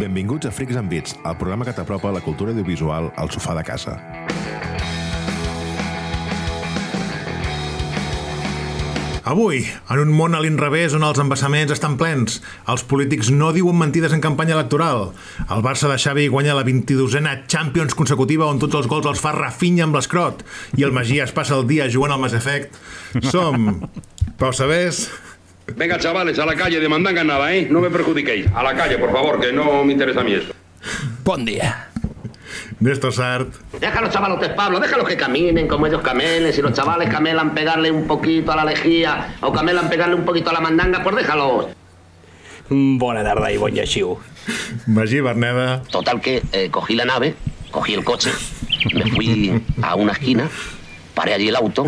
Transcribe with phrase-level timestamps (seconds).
[0.00, 3.64] Benvinguts a Freaks and Beats, el programa que t'apropa la cultura audiovisual al sofà de
[3.68, 3.98] casa.
[9.28, 9.60] Avui,
[9.92, 12.40] en un món a l'inrevés on els embassaments estan plens,
[12.72, 15.10] els polítics no diuen mentides en campanya electoral,
[15.52, 19.36] el Barça de Xavi guanya la 22a Champions consecutiva on tots els gols els fa
[19.36, 20.46] Rafinha amb l'escrot
[20.80, 22.72] i el Magí es passa el dia jugant al Mass Effect,
[23.28, 23.84] som
[24.40, 25.10] Pau Sabés,
[25.76, 27.66] Venga, chavales, a la calle, de mandanga nada, ¿eh?
[27.70, 28.46] No me perjudiquéis.
[28.54, 30.52] A la calle, por favor, que no me interesa a mí eso.
[31.24, 31.88] Bon dia.
[32.80, 33.48] Néstor Sart,
[33.78, 36.50] Déjalos, chavalotes, Pablo, déjalos que caminen como ellos camelen.
[36.52, 40.48] Si los chavales camelan pegarle un poquito a la lejía o camelan pegarle un poquito
[40.48, 41.66] a la mandanga, pues déjalos.
[42.70, 44.16] Bona tarda i bon lleixiu.
[44.86, 47.34] Magí Berneda, Total que eh, cogí la nave,
[47.70, 48.30] cogí el coche,
[48.94, 50.48] me fui a una esquina,
[51.14, 51.86] paré allí el auto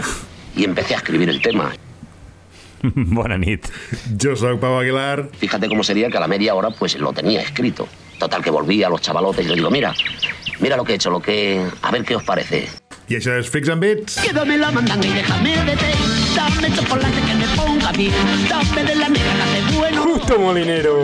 [0.57, 1.73] y empecé a escribir el tema.
[2.95, 3.67] Bona nit.
[4.23, 7.41] jo sóc Pau Aguilar, Fíjate cómo sería que a la media hora pues lo tenía
[7.43, 7.89] escrito.
[8.19, 9.93] Total que volví a los chavalotes y les digo, mira,
[10.61, 11.67] mira lo que he hecho, lo que...
[11.83, 12.69] A ver qué os parece.
[13.13, 14.15] i això és Freaks and Beats.
[14.23, 15.91] Quédame la mandanga y déjame de té.
[16.35, 18.15] Dame chocolate que me ponga bien.
[18.49, 20.03] Dame de la negra que hace bueno.
[20.03, 20.95] Justo Molinero.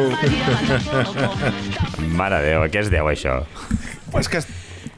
[2.16, 3.42] Mare de Déu, a què es deu això?
[4.16, 4.40] És que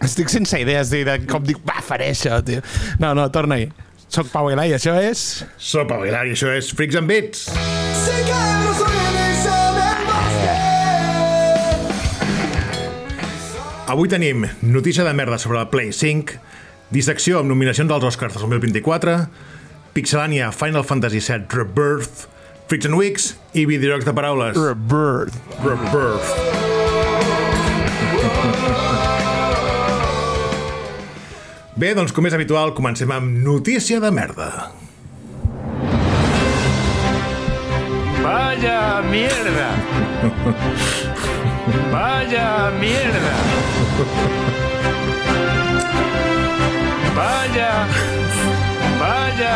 [0.06, 2.62] estic sense idees de, de com dic, va, faré això, tio.
[3.02, 3.70] No, no, torna-hi.
[4.10, 5.20] Soc Pau Aguilar i això és...
[5.54, 7.44] Soc Pau Aguilar i això és Freaks and Beats.
[13.90, 16.36] Avui tenim notícia de merda sobre la Play 5,
[16.94, 19.16] dissecció amb nominacions als Oscars 2024,
[19.94, 22.26] Pixelania Final Fantasy VII Rebirth,
[22.70, 24.58] Freaks and Weeks i videojocs de paraules.
[24.58, 25.38] Rebirth.
[25.62, 26.59] Rebirth.
[31.80, 34.48] Bé, doncs com és habitual, comencem amb notícia de merda.
[38.20, 39.70] Vaya mierda.
[41.94, 42.44] Vaya
[42.76, 43.32] mierda.
[47.16, 47.72] Vaya.
[49.00, 49.54] Vaya.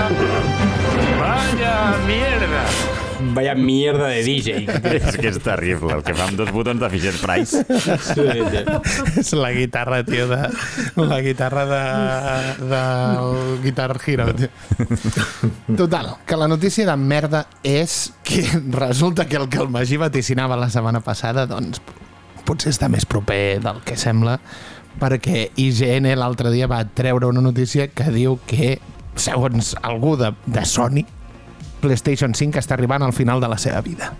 [1.20, 1.78] Vaya
[2.08, 3.03] mierda.
[3.20, 4.66] Vaya mierda de DJ.
[4.96, 7.62] És que és terrible, el que fa amb dos botons de Fisher Price.
[9.20, 10.40] és la guitarra, tio, de...
[10.98, 11.82] La guitarra de...
[12.72, 14.48] del Guitar Hero, tio.
[15.76, 18.44] Total, que la notícia de merda és que
[18.74, 21.82] resulta que el que el Magí vaticinava la setmana passada, doncs,
[22.44, 24.38] potser està més proper del que sembla,
[25.00, 28.78] perquè IGN l'altre dia va treure una notícia que diu que,
[29.14, 31.04] segons algú de, de Sony,
[31.84, 34.14] PlayStation 5 està arribant al final de la seva vida.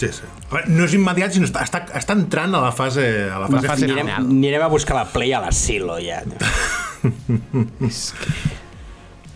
[0.00, 0.24] Sí, sí.
[0.72, 3.84] No és immediat, sinó està, està, està entrant a la fase, a la fase, fase
[3.86, 4.00] final.
[4.00, 4.30] final.
[4.38, 6.22] Anirem a buscar la Play a l'asilo, ja.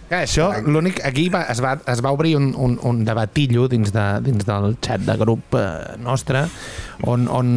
[0.06, 1.00] Clar, això, l'únic...
[1.04, 4.76] Aquí va, es, va, es va obrir un, un, un debatillo dins, de, dins del
[4.78, 6.44] xat de grup eh, nostre
[7.10, 7.48] on, on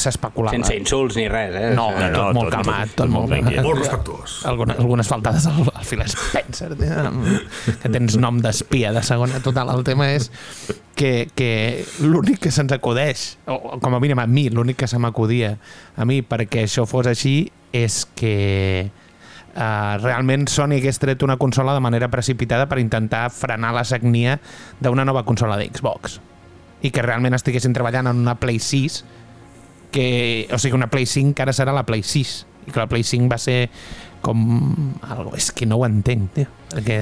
[0.00, 0.56] s'especulava.
[0.56, 1.74] Sense insults ni res, eh?
[1.76, 3.60] No, No, no, tot molt tot- calmat, tot tot, molt, tranquil.
[3.66, 4.38] Molt respectuós.
[4.48, 9.42] Algunes, algunes faltades al, al Phil Spencer, que tens nom d'espia de segona.
[9.44, 10.30] Total, el tema és
[10.96, 11.50] que, que
[12.00, 15.58] l'únic que se'ns acudeix, o com a mínim a mi, l'únic que se m'acudia
[15.96, 18.88] a mi perquè això fos així és que
[19.56, 24.38] uh, realment Sony hagués tret una consola de manera precipitada per intentar frenar la sagnia
[24.80, 26.20] d'una nova consola de Xbox
[26.84, 29.00] i que realment estiguessin treballant en una Play 6
[29.94, 30.08] que,
[30.52, 32.36] o sigui, una Play 5 que ara serà la Play 6
[32.66, 33.70] i que la Play 5 va ser
[34.26, 34.38] com
[35.06, 37.00] algo, és que no ho entenc tio, perquè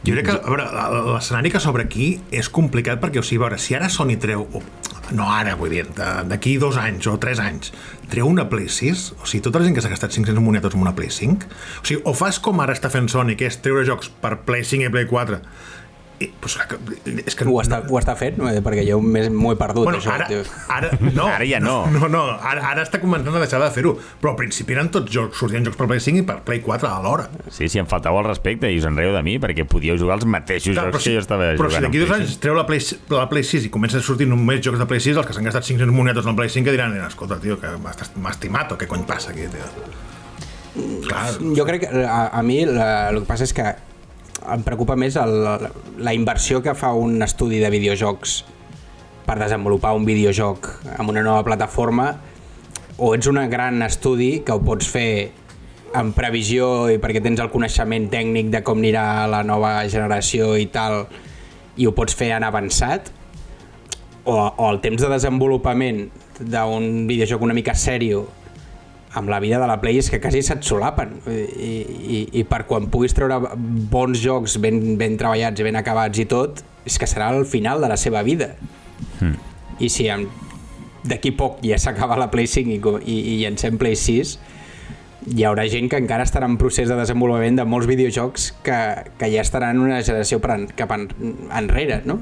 [0.00, 0.64] Jo crec que, a veure,
[1.12, 4.46] l'escenari que s'obre aquí és complicat perquè, o sigui, veure, si ara Sony treu,
[5.16, 5.86] no ara, vull dir,
[6.28, 7.72] d'aquí dos anys o tres anys,
[8.10, 10.84] treu una Play 6, o sigui, tota la gent que s'ha gastat 500 monetos en
[10.84, 11.50] una Play 5,
[11.82, 14.66] o sigui, o fas com ara està fent Sony, que és treure jocs per Play
[14.66, 15.42] 5 i Play 4, i,
[16.40, 16.56] pues,
[17.26, 17.46] és que...
[17.48, 18.36] Ho està, ho està fent?
[18.50, 20.12] Eh, Perquè jo m'ho he perdut, Bueno, això.
[20.12, 20.42] ara, tio.
[20.68, 21.86] ara, no, Ara ja no.
[21.94, 23.94] No, no, ara, ara està començant a deixar de fer-ho.
[24.20, 26.90] Però al principi eren tots jocs, sortien jocs per Play 5 i per Play 4
[26.90, 27.28] alhora.
[27.48, 30.26] Sí, sí, em faltava el respecte i us enreu de mi perquè podíeu jugar els
[30.28, 31.88] mateixos Clar, jocs que jo estava però si jugant.
[31.88, 32.84] d'aquí amb dos Play anys treu la Play,
[33.16, 35.48] la Play 6 i comença a sortir només jocs de Play 6, els que s'han
[35.48, 38.04] gastat 500 monetos en Play 5 que diran, escolta, tio, que m'has
[38.36, 39.72] estimat o què cony passa aquí, tio.
[41.06, 43.64] Clar, Jo crec que a, a mi la, el que passa és que
[44.48, 45.34] em preocupa més el,
[46.00, 48.40] la inversió que fa un estudi de videojocs
[49.26, 52.14] per desenvolupar un videojoc amb una nova plataforma
[52.98, 55.10] o ets un gran estudi que ho pots fer
[55.96, 60.68] en previsió i perquè tens el coneixement tècnic de com anirà la nova generació i
[60.72, 61.04] tal
[61.80, 63.10] i ho pots fer en avançat?
[64.24, 66.04] O, o el temps de desenvolupament
[66.40, 68.26] d'un videojoc una mica sèrio
[69.12, 71.16] amb la vida de la Play és que quasi se't solapen.
[71.26, 71.70] I,
[72.18, 73.40] i, i per quan puguis treure
[73.90, 77.82] bons jocs ben, ben treballats i ben acabats i tot és que serà el final
[77.82, 78.54] de la seva vida.
[79.80, 80.06] I si
[81.10, 84.38] d'aquí poc ja s'acaba la Play 5 i, i, i llancem Play 6
[85.28, 88.78] hi haurà gent que encara estarà en procés de desenvolupament de molts videojocs que,
[89.20, 91.08] que ja estaran una generació per en, cap en,
[91.56, 92.20] enrere, no?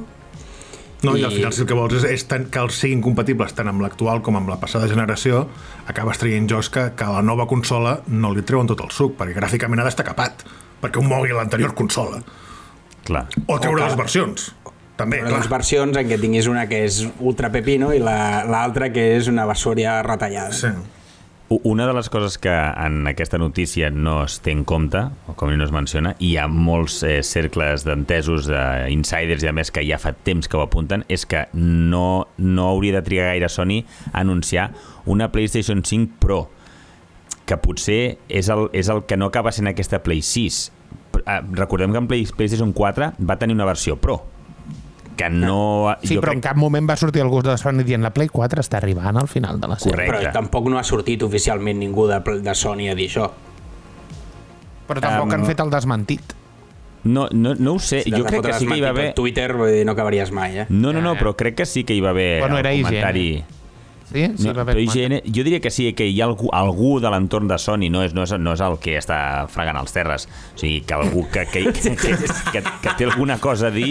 [1.03, 3.01] No, i, I- al final si el que vols és, és tant que els siguin
[3.05, 5.45] compatibles tant amb l'actual com amb la passada generació,
[5.87, 9.15] acabes traient jocs que, que a la nova consola no li treuen tot el suc,
[9.19, 10.43] perquè gràficament ha d'estar capat,
[10.83, 12.19] perquè ho mogui l'anterior consola.
[13.05, 13.27] Clar.
[13.47, 14.53] O treure O que- les versions.
[14.99, 15.49] També, Les clar.
[15.49, 19.45] versions en què tinguis una que és ultra pepino i la- l'altra que és una
[19.47, 20.51] basòria retallada.
[20.53, 20.67] Sí.
[21.51, 25.01] Una de les coses que en aquesta notícia no es té en compte,
[25.33, 29.73] o com no es menciona, hi ha molts eh, cercles d'entesos, d'insiders i a més
[29.73, 33.49] que ja fa temps que ho apunten, és que no, no hauria de trigar gaire
[33.49, 34.75] Sony a anunciar
[35.09, 36.43] una PlayStation 5 Pro,
[37.49, 40.67] que potser és el, és el que no acaba sent aquesta Play 6.
[41.17, 44.21] Però, eh, Recordem que en Play, PlayStation 4 va tenir una versió Pro,
[45.19, 45.97] que no...
[46.07, 48.79] Sí, però en cap moment va sortir algú de Sony dient la Play 4 està
[48.81, 49.97] arribant al final de la sèrie.
[49.97, 50.23] Correcte.
[50.31, 53.29] Però tampoc no ha sortit oficialment ningú de, de Sony a dir això.
[54.89, 56.35] Però tampoc Um, han fet el desmentit.
[57.05, 59.13] No, no, no ho sé, Si jo crec que sí que hi va haver...
[59.15, 59.53] Twitter
[59.85, 60.67] no acabaries mai, eh?
[60.69, 63.45] No, no, no, però crec que sí que hi va haver Bueno, el era IGN.
[64.09, 64.25] Sí?
[64.37, 64.79] sí No, va haver.
[64.81, 68.03] IGN, jo diria que sí, que hi ha algú, algú de l'entorn de Sony, no
[68.07, 69.19] és, no, és, no és el que està
[69.53, 71.95] fregant els terres, o sigui, que algú que, que, que,
[72.53, 73.91] que, que té alguna cosa a dir...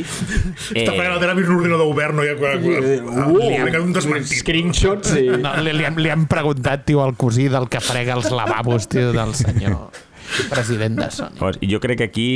[0.74, 0.82] Eh...
[0.84, 2.38] Està pagant la teva vist un ordinador obert, no hi ha...
[2.38, 4.40] Uh, Uh, li ha quedat un desmentit.
[4.42, 5.26] Screenshots i...
[5.42, 8.88] No, li, li, han, li han preguntat, tio, al cosí del que frega els lavabos,
[8.92, 9.90] tio, del senyor
[10.52, 11.38] president de Sony.
[11.38, 12.28] Llavors, jo crec que aquí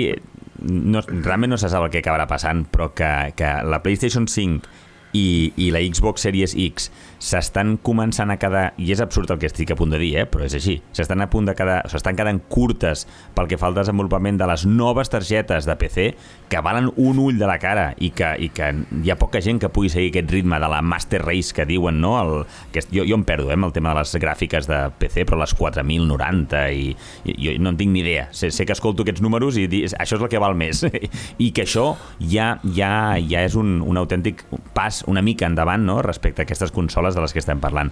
[0.61, 4.69] no, realment no se sap el que acabarà passant, però que, que la PlayStation 5
[5.17, 5.25] i,
[5.57, 9.71] i la Xbox Series X s'estan començant a quedar, i és absurd el que estic
[9.71, 12.41] a punt de dir, eh, però és així, s'estan a punt de quedar, s'estan quedant
[12.49, 13.05] curtes
[13.37, 16.07] pel que fa al desenvolupament de les noves targetes de PC
[16.49, 18.71] que valen un ull de la cara i que, i que
[19.03, 22.01] hi ha poca gent que pugui seguir aquest ritme de la Master Race que diuen,
[22.01, 22.15] no?
[22.21, 22.33] El,
[22.73, 25.39] que jo, jo em perdo eh, amb el tema de les gràfiques de PC, però
[25.43, 26.89] les 4090 i,
[27.29, 28.27] i jo no en tinc ni idea.
[28.33, 30.83] Sé, sé que escolto aquests números i dic, això és el que val més.
[31.45, 32.91] I que això ja, ja,
[33.29, 34.43] ja és un, un autèntic
[34.73, 36.01] pas una mica endavant no?
[36.01, 37.91] respecte a aquestes consoles de les que estem parlant.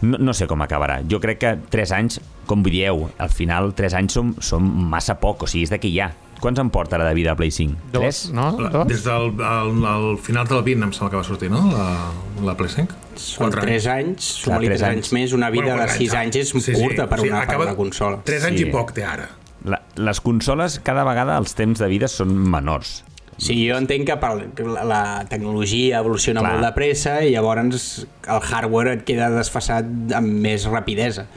[0.00, 1.00] No, no sé com acabarà.
[1.10, 5.42] Jo crec que 3 anys, com dieu, al final 3 anys són, són massa poc,
[5.42, 6.12] o sigui, és de que hi ha.
[6.38, 7.88] Quants en porta ara de vida a Play 5?
[7.90, 8.18] Dos, 3?
[8.36, 8.52] no?
[8.70, 8.86] Dos?
[8.86, 11.64] des del el, el final del 20 em sembla que va sortir, no?
[11.72, 12.12] La,
[12.46, 12.94] la Play 5?
[13.18, 14.82] Són 3 anys, tres 3 anys.
[14.92, 17.74] anys més, una vida Bueno, de quatre 6 anys és curta per una, per una
[17.74, 18.20] consola.
[18.22, 18.68] 3 anys Sí.
[18.68, 19.26] i poc té ara.
[19.66, 23.00] La, les consoles, cada vegada els temps de vida són menors.
[23.38, 26.52] Sí, jo entenc que per, que la, la tecnologia evoluciona Clar.
[26.56, 27.88] molt de pressa i llavors
[28.26, 29.86] el hardware et queda desfasat
[30.18, 31.28] amb més rapidesa.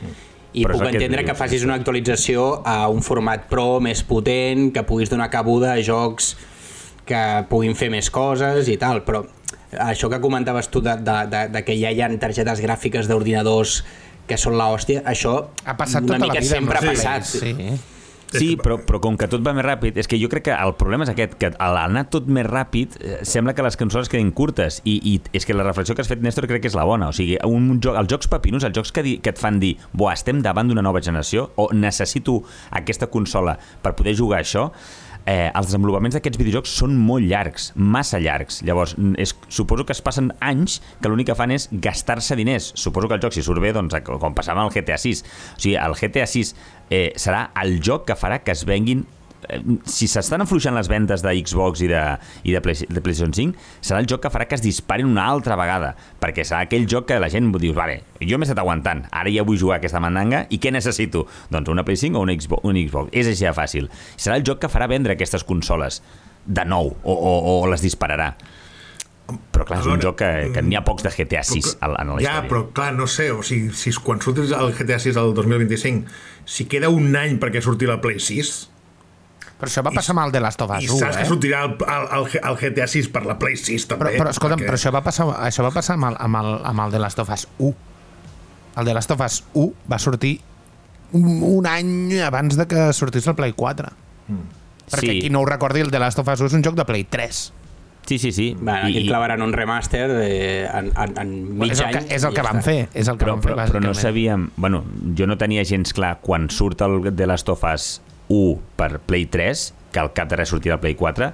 [0.52, 1.68] I Però puc que entendre dius, que facis sí.
[1.70, 6.34] una actualització a un format pro més potent, que puguis donar cabuda a jocs
[7.08, 9.22] que puguin fer més coses i tal, però
[9.80, 13.84] això que comentaves tu de, de, de, de que ja hi ha targetes gràfiques d'ordinadors
[14.28, 16.56] que són la hòstia, això Ha passat una tota la mica vida.
[16.56, 17.32] sempre ha passat.
[17.40, 18.01] Plays, Sí.
[18.40, 20.74] Sí, però, però com que tot va més ràpid, és que jo crec que el
[20.80, 24.32] problema és aquest, que al anar tot més ràpid eh, sembla que les consoles quedin
[24.36, 26.88] curtes i, i és que la reflexió que has fet, Néstor, crec que és la
[26.88, 27.12] bona.
[27.12, 29.76] O sigui, un joc, els jocs papinos, els jocs que, di, que et fan dir
[29.92, 32.42] buah, estem davant d'una nova generació o necessito
[32.78, 34.70] aquesta consola per poder jugar això,
[35.26, 38.62] eh, els desenvolupaments d'aquests videojocs són molt llargs, massa llargs.
[38.68, 42.72] Llavors, és, suposo que es passen anys que l'únic que fan és gastar-se diners.
[42.80, 45.24] Suposo que el joc, si surt bé, doncs, com passava amb el GTA 6.
[45.56, 46.54] O sigui, el GTA 6
[46.90, 49.06] eh, serà el joc que farà que es venguin
[49.90, 52.02] si s'estan afluixant les vendes de Xbox i de,
[52.48, 55.26] i de, Play, de PlayStation 5, serà el joc que farà que es disparin una
[55.28, 59.06] altra vegada, perquè serà aquell joc que la gent diu, vale, jo m'he estat aguantant,
[59.12, 61.26] ara ja vull jugar aquesta mandanga, i què necessito?
[61.52, 63.10] Doncs una Play 5 o un Xbox, un Xbox.
[63.12, 63.90] És així de fàcil.
[64.16, 66.02] Serà el joc que farà vendre aquestes consoles
[66.46, 68.34] de nou, o, o, o les dispararà.
[69.54, 72.00] Però clar, és un joc que, que n'hi ha pocs de GTA 6 a, la-
[72.02, 72.50] en la Ja, història.
[72.50, 76.04] però clar, no sé, o sigui, si quan surtis el GTA 6 del 2025,
[76.44, 78.50] si queda un any perquè surti la Play 6,
[79.62, 81.22] Però això va passar amb el de Last of i Us 1, saps eh?
[81.22, 84.08] que sortirà el, el, el, el GTA 6 per la Play 6 també.
[84.16, 86.52] Però, però escolta'm, perquè- però això va passar, això va passar amb el, amb, el,
[86.72, 87.74] amb el de Last of Us 1.
[88.82, 90.34] El de Last of Us 1 va sortir
[91.14, 93.90] un, un any abans de que sortís el Play 4.
[94.92, 95.20] Perquè Sí.
[95.22, 97.04] qui no ho recordi, el de Last of Us 1 és un joc de Play
[97.06, 97.42] 3.
[98.08, 98.58] Sí, sí, sí.
[98.60, 101.94] Bueno, aquí I- clavaran un remaster eh, en, en, en mig és el any.
[102.08, 102.64] que, és el i que van està.
[102.66, 102.90] fer.
[102.98, 104.48] És el que però, van fer, però, però no sabíem...
[104.58, 104.82] Bueno,
[105.16, 109.28] jo no tenia gens clar quan surt el The Last of Us 1 per Play
[109.32, 111.26] 3, que al cap de res sortirà al Play 4,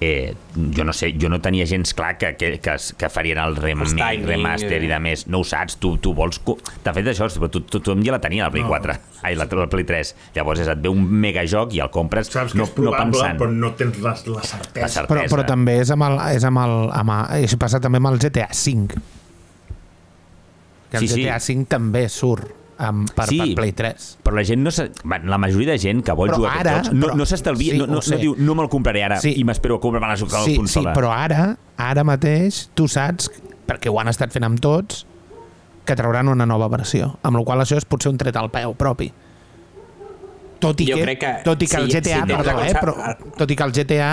[0.00, 0.32] eh,
[0.72, 3.92] jo no sé, jo no tenia gens clar que, que, que, que farien el remake,
[3.92, 4.92] timing, remaster i eh.
[4.94, 5.26] de més.
[5.28, 6.40] No ho saps, tu, tu vols...
[6.46, 8.72] De fet, això, però tu, tu, tothom ja la tenia, la Play No.
[8.72, 8.96] 4.
[9.28, 10.14] Ai, la, la Play 3.
[10.38, 13.12] Llavors és, et ve un megajoc i el compres Saps que no, és no probable,
[13.12, 13.40] pensant.
[13.44, 14.88] però no tens la, la La certesa.
[14.96, 15.06] certesa.
[15.12, 18.14] Però, però també és amb el, és amb el, amb el, és passat també amb
[18.14, 19.00] el GTA V.
[20.90, 21.22] que el Sí, sí.
[21.26, 22.48] GTA V també surt
[22.78, 23.38] amb, per, Sí.
[23.38, 24.18] per Play 3.
[24.22, 24.70] Però la gent no
[25.04, 27.16] bueno, la majoria de gent que vol Però jugar a ara- aquests jocs no, però-
[27.16, 29.34] no s'estalvia, sí, no, no, no diu no me'l compraré ara Sí.
[29.36, 30.92] i m'espero a comprar-me la, la Sí, sí, consola.
[30.94, 33.30] però ara, ara mateix, tu saps,
[33.66, 35.06] perquè ho han estat fent amb tots,
[35.84, 37.18] que trauran una nova versió.
[37.22, 39.12] Amb la qual cosa això és potser un tret al peu propi.
[40.60, 42.74] Tot i Jo que, crec que tot i que el GTA, si tens perdó, eh,
[42.80, 42.94] però,
[43.36, 44.10] tot i que el GTA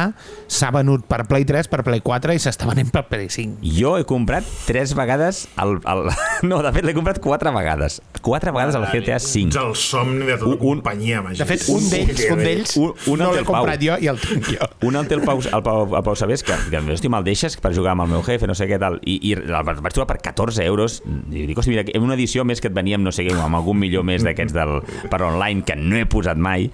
[0.52, 3.62] s'ha venut per Play 3, per Play 4 i s'està venent per Play 5.
[3.78, 6.10] Jo he comprat tres vegades el, el...
[6.50, 8.02] No, de fet, l'he comprat quatre vegades.
[8.24, 9.56] Quatre vegades el GTA Ets 5.
[9.64, 11.40] el somni de tota Un- companyia, Magí.
[11.40, 14.20] De fet, un d'ells un d'ells Un- un no el l'he comprat jo i el
[14.22, 14.68] tinc jo.
[14.88, 17.56] Un el té el Pau, el Pau, el Pau Sabés, que, que hosti, me'l deixes
[17.64, 20.10] per jugar amb el meu jefe, no sé què tal, i, i el vaig trobar
[20.12, 21.00] per 14 euros,
[21.32, 23.32] i dic, hosti, mira, en una edició més que et venia amb, no sé què,
[23.40, 26.70] amb algun millor més d'aquests del, per online, que no he posat mai,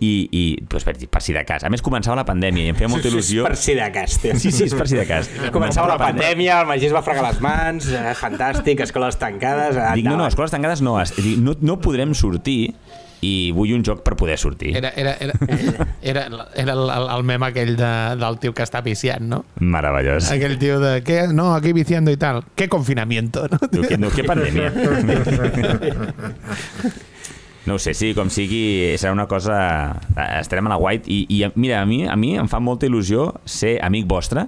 [0.00, 1.64] i, i doncs, per, per si de cas.
[1.64, 3.44] A més, començava la pandèmia i em feia molta il·lusió.
[3.46, 4.34] Per si de cas, tio.
[4.40, 5.30] Sí, sí, és per si de cas.
[5.54, 9.78] Començava la pandèmia, el Magí es va fregar les mans, eh, fantàstic, escoles tancades...
[9.94, 10.98] Dic, no, no, escoles tancades no.
[11.00, 12.74] es- dic, No, no podrem sortir
[13.24, 14.74] i vull un joc per poder sortir.
[14.76, 16.34] Era, era, era, era, era el,
[16.92, 17.88] el, el meme aquell de,
[18.20, 19.38] del tio que està viciant, no?
[19.64, 20.28] Meravellós.
[20.34, 21.22] Aquell tio de, ¿qué?
[21.32, 22.42] No, aquí viciando y tal.
[22.54, 23.46] ¿Qué confinamiento?
[23.48, 23.58] No?
[23.72, 24.72] No, que, no, que pandèmia.
[27.64, 29.54] No ho sé, sí, com sigui, serà una cosa...
[30.38, 33.30] Estarem a la White i, i mira, a mi, a mi em fa molta il·lusió
[33.48, 34.44] ser amic vostre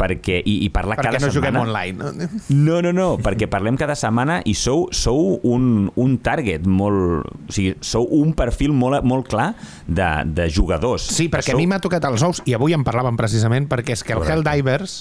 [0.00, 1.66] perquè, i, i parlar Perquè cada no juguem setmana.
[1.66, 2.28] online, no?
[2.54, 7.26] No, no, no, perquè parlem cada setmana i sou, sou un, un target molt...
[7.26, 9.50] O sigui, sou un perfil molt, molt clar
[9.90, 11.10] de, de jugadors.
[11.10, 11.58] Sí, perquè sou...
[11.58, 14.22] a mi m'ha tocat els ous, i avui en parlàvem precisament, perquè és que el
[14.22, 14.38] Correcte.
[14.38, 14.96] Helldivers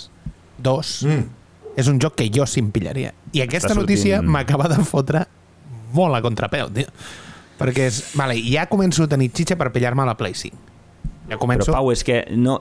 [0.65, 1.23] 2 mm.
[1.79, 3.13] és un joc que jo sí em pillaria.
[3.31, 5.27] I aquesta Està notícia sortint- m'acaba de fotre
[5.93, 6.89] molt a contrapeu, tio.
[7.59, 8.01] Perquè és...
[8.19, 10.68] Vale, ja començo a tenir xitxa per pillar-me la Play 5.
[11.29, 11.71] Ja Però començo...
[11.71, 12.57] Pau, és que no,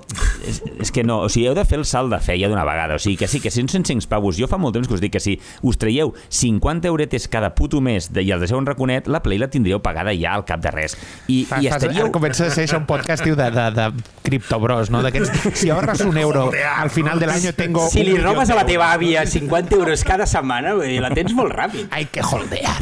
[0.46, 2.66] és, és que no, o sigui, heu de fer el salt de fe ja d'una
[2.68, 4.94] vegada, o sigui, que sí, que si uns 105 pavos, jo fa molt temps que
[4.98, 8.60] us dic que si us traieu 50 euretes cada puto mes de, i el deixeu
[8.60, 10.96] un raconet, la Play la tindríeu pagada ja al cap de res.
[11.26, 12.06] I, Fa, i fas, estaríeu...
[12.06, 13.88] ara comença a ser això un podcast tio, de, de, de
[14.28, 15.00] criptobros, no?
[15.06, 18.64] D'aquests, si ahorras un euro, al final del año tengo Si li robes a la
[18.64, 21.88] de teva àvia 50 euros cada setmana, vull dir, la tens molt ràpid.
[21.90, 22.76] Hay que holdear.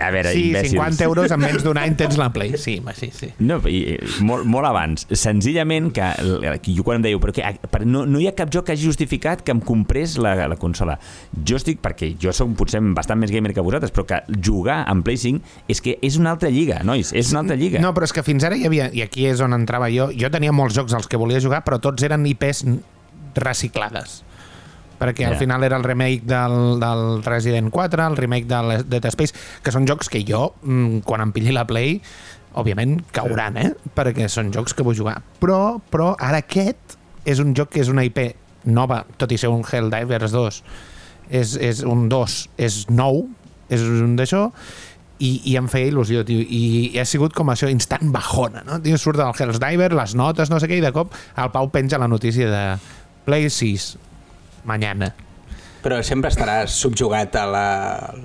[0.00, 0.74] A veure, Sí, imbècils.
[0.74, 2.56] 50 euros en menys d'un any tens la Play.
[2.58, 3.30] Sí, ma, sí, sí.
[3.38, 5.06] No, i, molt, molt abans.
[5.16, 6.06] Senzillament que,
[6.62, 8.76] que jo quan em dèieu però què, per, no, no hi ha cap joc que
[8.76, 10.96] hagi justificat que em comprés la, la consola.
[11.46, 15.04] Jo estic, perquè jo som potser bastant més gamer que vosaltres, però que jugar en
[15.06, 17.82] Play 5 és que és una altra lliga, nois, és una altra lliga.
[17.82, 20.32] No, però és que fins ara hi havia, i aquí és on entrava jo, jo
[20.32, 22.64] tenia molts jocs als que volia jugar, però tots eren IPs
[23.40, 24.20] reciclades.
[25.00, 29.32] Perquè al final era el remake del, del Resident 4, el remake del Dead Space,
[29.64, 32.02] que són jocs que jo, mm, quan em pilli la Play,
[32.58, 33.70] òbviament cauran, eh?
[33.94, 35.20] Perquè són jocs que vull jugar.
[35.42, 36.96] Però, però ara aquest
[37.28, 38.22] és un joc que és una IP
[38.70, 40.62] nova, tot i ser un Helldivers 2,
[41.30, 43.24] és, és un 2, és nou,
[43.70, 44.48] és un d'això,
[45.20, 48.80] i, i em feia il·lusió, tio, i, i ha sigut com això, instant bajona, no?
[48.82, 51.68] Tio, surt del Hell's Diver, les notes, no sé què, i de cop el Pau
[51.72, 52.62] penja la notícia de
[53.26, 53.90] Play 6,
[54.68, 55.12] mañana.
[55.84, 57.66] Però sempre estaràs subjugat a la,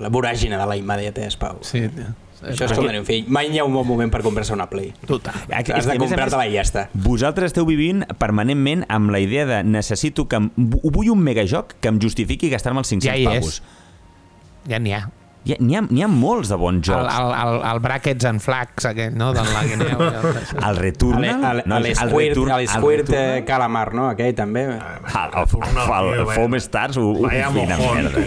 [0.00, 1.60] la voràgine de la immediatesa, Pau.
[1.64, 2.12] Sí, tio.
[2.52, 3.24] Això és com tenir un fill.
[3.32, 4.92] Mai hi ha un bon moment per comprar-se una Play.
[5.06, 5.34] Total.
[5.50, 6.86] Has de comprar-te-la i ja està.
[7.06, 10.36] Vosaltres esteu vivint permanentment amb la idea de necessito que...
[10.40, 13.60] Em, vull un megajoc que em justifiqui gastar-me els 500 Ja hi pavos.
[13.60, 14.70] és.
[14.70, 15.04] Ja n'hi ha.
[15.46, 17.18] Hi ha, n'hi ha, molts de bons El, jocs.
[17.20, 19.28] el, el, el Brackets and Flags, aquell, no?
[19.36, 20.00] Del Laguineu.
[20.66, 21.62] El Returnal...
[21.70, 24.08] No, L'Squirt Return- el Squirt eh, Calamar, no?
[24.10, 24.64] Aquell també.
[24.66, 25.46] El, el,
[25.86, 28.24] el, el Foam Stars, ho, Vaya quina merda.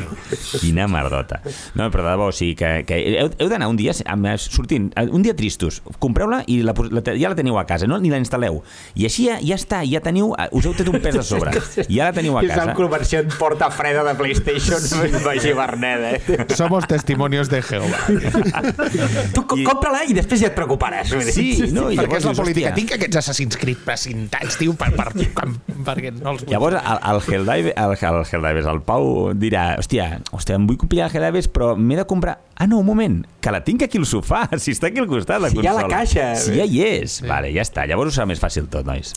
[0.62, 1.42] Quina merdota.
[1.76, 4.90] No, però de debò, o sigui que, que heu, heu d'anar un dia amb, sortint,
[5.12, 8.00] un dia tristos, compreu-la i la, la, ja la teniu a casa, no?
[8.00, 8.62] ni la instal·leu.
[8.96, 11.58] I així ja, ja està, ja teniu, us heu tret un pes de sobre.
[11.90, 12.70] Ja la teniu a És casa.
[12.70, 14.80] el conversió en porta freda de PlayStation
[15.26, 16.12] Magí Berneda.
[16.16, 16.46] Eh?
[16.56, 17.98] Somos testimonios de Jehová.
[19.34, 21.10] Tu I- compra-la i després ja et preocuparàs.
[21.34, 22.70] Sí, no, i perquè és la política.
[22.70, 22.76] hòstia.
[22.78, 25.48] Tinc aquests Assassin's Creed precintats, tio, per, per, per,
[25.88, 26.54] perquè no els vull.
[26.54, 31.08] Llavors, el, el Helldive, el, el Helldivers, el Pau dirà, hòstia, hòstia, em vull comprar
[31.10, 32.38] el Helldivers, però m'he de comprar...
[32.60, 35.42] Ah, no, un moment, que la tinc aquí al sofà, si està aquí al costat,
[35.42, 35.88] la Si hi ha consola.
[35.88, 36.30] la caixa.
[36.44, 37.22] Si ja hi és.
[37.28, 37.88] Vale, ja està.
[37.90, 39.14] Llavors ho serà més fàcil tot, nois.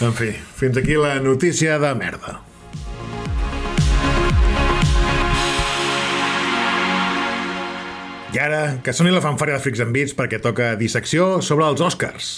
[0.00, 2.38] En fi, fins aquí la notícia de merda.
[8.30, 11.80] I ara, que soni la fanfària de Freaks and Beats perquè toca dissecció sobre els
[11.82, 12.28] Oscars.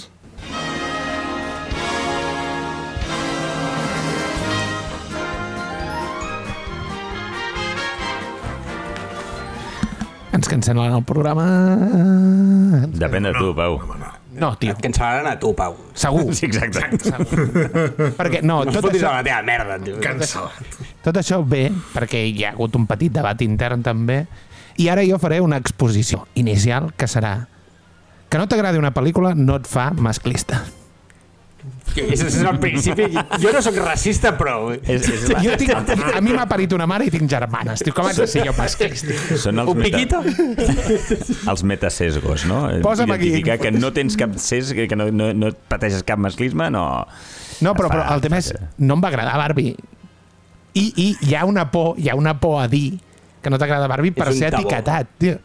[10.33, 11.45] Ens cancel·len el programa...
[12.97, 13.77] Depèn de tu, Pau.
[14.33, 14.73] No, tio.
[14.73, 15.77] Et cancel·laran a tu, Pau.
[15.93, 16.31] Segur.
[16.33, 16.87] Sí, exacte.
[18.19, 19.99] Perquè, no, No tot això, a la teva merda, tio.
[20.01, 20.81] Cancel·lat.
[21.05, 24.23] tot això ve perquè hi ha hagut un petit debat intern també
[24.81, 27.35] i ara jo faré una exposició inicial que serà
[28.33, 30.63] que no t'agradi una pel·lícula no et fa masclista.
[31.93, 33.11] És, és el principi.
[33.43, 34.73] Jo no sóc racista, però...
[34.73, 37.85] És, és la, Jo tinc, a mi m'ha parit una mare i tinc germanes.
[37.85, 39.19] Tio, com haig de ser jo masclista?
[39.39, 40.23] són els, Un piquito?
[41.53, 42.65] els metasesgos, no?
[42.83, 43.29] Posa'm aquí.
[43.35, 46.87] Identificar que no tens cap ses, que no, no, no pateixes cap masclisme, no...
[47.63, 48.49] No, però, però el tema és,
[48.81, 49.77] no em va agradar Barbie.
[50.73, 52.97] I, i hi ha una por, hi ha una por a dir
[53.43, 54.69] que no t'agrada Barbie per ser tabú.
[54.69, 55.37] etiquetat, tio.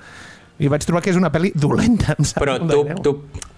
[0.57, 3.11] I vaig trobar que és una pel·li dolenta, em sap Però tu, tu,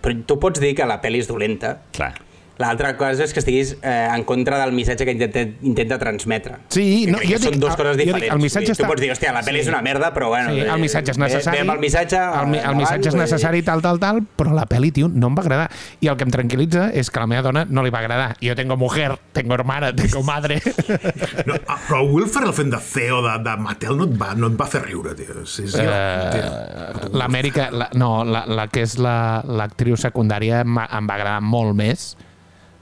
[0.04, 1.78] però tu pots dir que la pel·li és dolenta.
[1.96, 2.12] Clar.
[2.60, 6.58] L'altra cosa és que estiguis eh, en contra del missatge que intenta, intenta transmetre.
[6.76, 8.34] Sí, no, crec jo que són dic- dues coses jo dic, diferents.
[8.36, 10.52] el missatge està- Tu pots dir, hòstia, la pel·li és una merda, però bueno...
[10.52, 11.62] Sí, el missatge és necessari.
[11.64, 12.18] Ve, el missatge...
[12.20, 15.46] el, el missatge és necessari, tal, tal, tal, però la pel·li, tio, no em va
[15.46, 15.70] agradar.
[16.04, 18.36] I el que em tranquil·litza és que a la meva dona no li va agradar.
[18.44, 20.60] Jo tengo mujer, tengo hermana, tengo madre.
[21.48, 24.50] No, ah, però Will Ferrell fent de CEO de, de Mattel no et va, no
[24.52, 25.46] et va fer riure, tio.
[25.48, 30.90] Sí, sí, Eh, L'Amèrica, la, no, la, la que és la- l'actriu secundària em, va-
[31.00, 32.12] em va agradar molt més.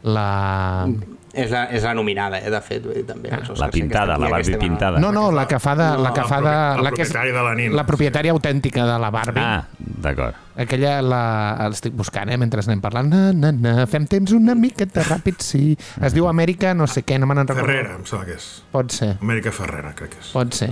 [0.03, 0.87] La...
[1.37, 3.29] És la, és la nominada, eh, de fet, vull dir, també.
[3.29, 4.97] Oscars, La pintada, la Barbie aquesta- pintada.
[4.99, 5.85] No, no, la que fa de...
[6.01, 7.75] la que fa de la que és, propietari de la nina.
[7.77, 9.43] La propietària autèntica de la Barbie.
[9.43, 10.33] Ah, d'acord.
[10.57, 11.19] Aquella la,
[11.69, 13.11] l'estic buscant, eh, mentre anem parlant.
[13.13, 15.75] Na, na, na, fem temps una miqueta ràpid, sí.
[16.01, 17.67] Es diu Amèrica, no sé què, no me n'en recordo.
[17.69, 18.49] Ferrera, em sembla que és.
[18.73, 20.33] Pot ser, Amèrica Ferrera, crec que és.
[20.33, 20.71] pot ser.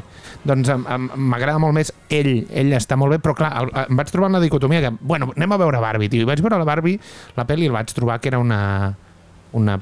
[0.49, 4.31] Doncs m'agrada molt més ell, ell està molt bé, però clar, el- em vaig trobar
[4.33, 6.25] una dicotomia que, bueno, anem a veure Barbie, tio.
[6.25, 6.97] I vaig veure la Barbie,
[7.37, 8.95] la pel·li, i el vaig trobar que era una...
[9.55, 9.79] una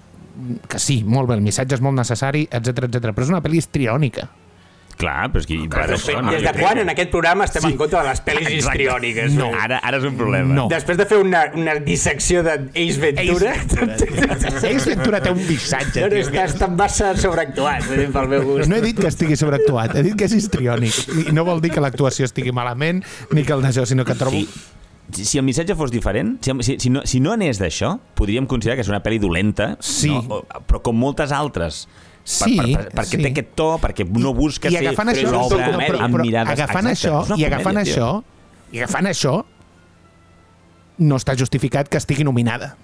[0.68, 3.12] que sí, molt bé, el missatge és molt necessari, etc etc.
[3.12, 4.30] però és una pel·li histriònica.
[4.94, 5.56] Clar, però és que...
[5.65, 6.32] Per però això, sí, no?
[6.34, 8.60] Des de quan en aquest programa estem en contra de les pel·lis Exacte.
[8.60, 9.38] histriòniques?
[9.38, 9.48] No.
[9.58, 10.53] Ara, ara és un problema.
[10.53, 10.68] No.
[10.72, 16.13] Després de fer una, una dissecció d'Ace Ventura, Ace Ventura té un missatge, no, no,
[16.13, 16.28] tio.
[16.28, 18.69] està, està massa sobreactuat, dir, pel meu gust.
[18.69, 21.02] No he dit que estigui sobreactuat, he dit que és histriònic.
[21.26, 23.02] I no vol dir que l'actuació estigui malament,
[23.34, 24.45] ni que el d'això, sinó que trobo...
[24.45, 24.69] Sí.
[25.13, 28.76] Si, el missatge fos diferent, si, si, si, no, si no anés d'això, podríem considerar
[28.80, 30.10] que és una pel·li dolenta, Sí.
[30.10, 30.23] no?
[30.41, 31.88] O- però com moltes altres.
[32.23, 33.21] Sí, per, per, perquè sí.
[33.21, 36.04] té aquest to, perquè no busca I ser agafant això, l'obra una comèdia.
[36.06, 36.54] amb mirades...
[36.56, 38.71] agafant Exacte, això, i agafant comèdia, això, tio.
[38.71, 39.34] i agafant això,
[41.04, 42.76] no està justificat que estigui nominada.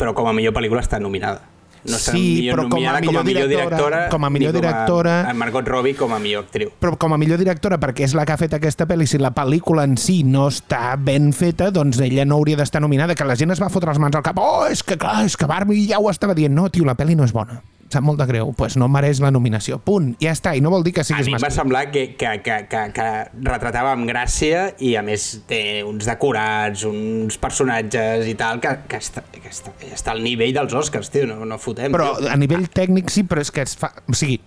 [0.00, 1.42] Però com a millor pel·lícula està nominada.
[1.84, 5.66] No Sí, millor però com a nominada millor directora- com a millor directora- a Margot
[5.66, 6.70] Robbie com a millor actriu.
[6.80, 9.32] Però com a millor directora, perquè és la que ha fet aquesta pel·li, si la
[9.34, 13.36] pel·lícula en si no està ben feta, doncs ella no hauria d'estar nominada, que la
[13.36, 14.36] gent es va fotre les mans al cap.
[14.38, 16.54] Oh, és que clar, és que Barbie ja ho estava dient.
[16.54, 17.62] No, tio, la pel·li no és bona.
[17.90, 18.46] Sap molt de greu.
[18.46, 19.80] Doncs pues no mereix la nominació.
[19.82, 20.12] Punt.
[20.22, 20.52] Ja està.
[20.54, 22.82] I no vol dir que A siguis mi em va semblar que, que, que, que,
[22.94, 23.06] que
[23.48, 29.00] retratava amb gràcia i a més té uns decorats, uns personatges i tal, que, que,
[29.02, 31.90] està, que està, està al nivell dels Oscars, tio, no, no fotem.
[31.92, 32.30] Però tio.
[32.30, 33.90] a nivell tècnic sí, però és que es fa...
[34.06, 34.38] O sigui,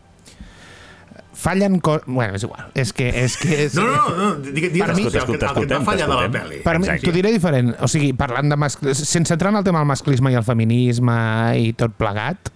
[1.33, 2.05] fallen coses...
[2.07, 2.71] Bueno, és igual.
[2.79, 3.09] És que...
[3.25, 3.75] És que és...
[3.75, 6.15] No, no, no, digues, digues Per mi- el que- el que- Escolta, t'ha fallat de
[6.15, 6.59] la pel·li.
[6.63, 7.73] Per mi, t'ho diré diferent.
[7.83, 9.05] O sigui, parlant de masclisme...
[9.11, 11.17] Sense entrar en el tema del masclisme i el feminisme
[11.59, 12.53] i tot plegat,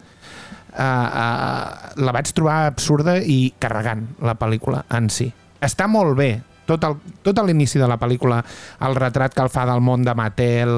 [0.77, 5.27] uh, uh, la vaig trobar absurda i carregant, la pel·lícula en si.
[5.63, 6.31] Està molt bé,
[6.67, 6.83] tot,
[7.23, 8.41] tot l'inici de la pel·lícula,
[8.85, 10.73] el retrat que el fa del món de Mattel,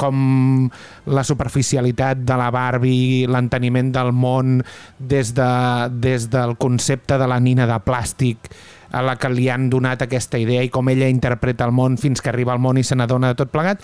[0.00, 0.66] com
[1.12, 4.58] la superficialitat de la Barbie, l'enteniment del món
[4.98, 5.52] des, de,
[5.92, 8.50] des del concepte de la nina de plàstic,
[8.96, 12.22] a la que li han donat aquesta idea i com ella interpreta el món fins
[12.22, 13.82] que arriba al món i se n'adona de tot plegat,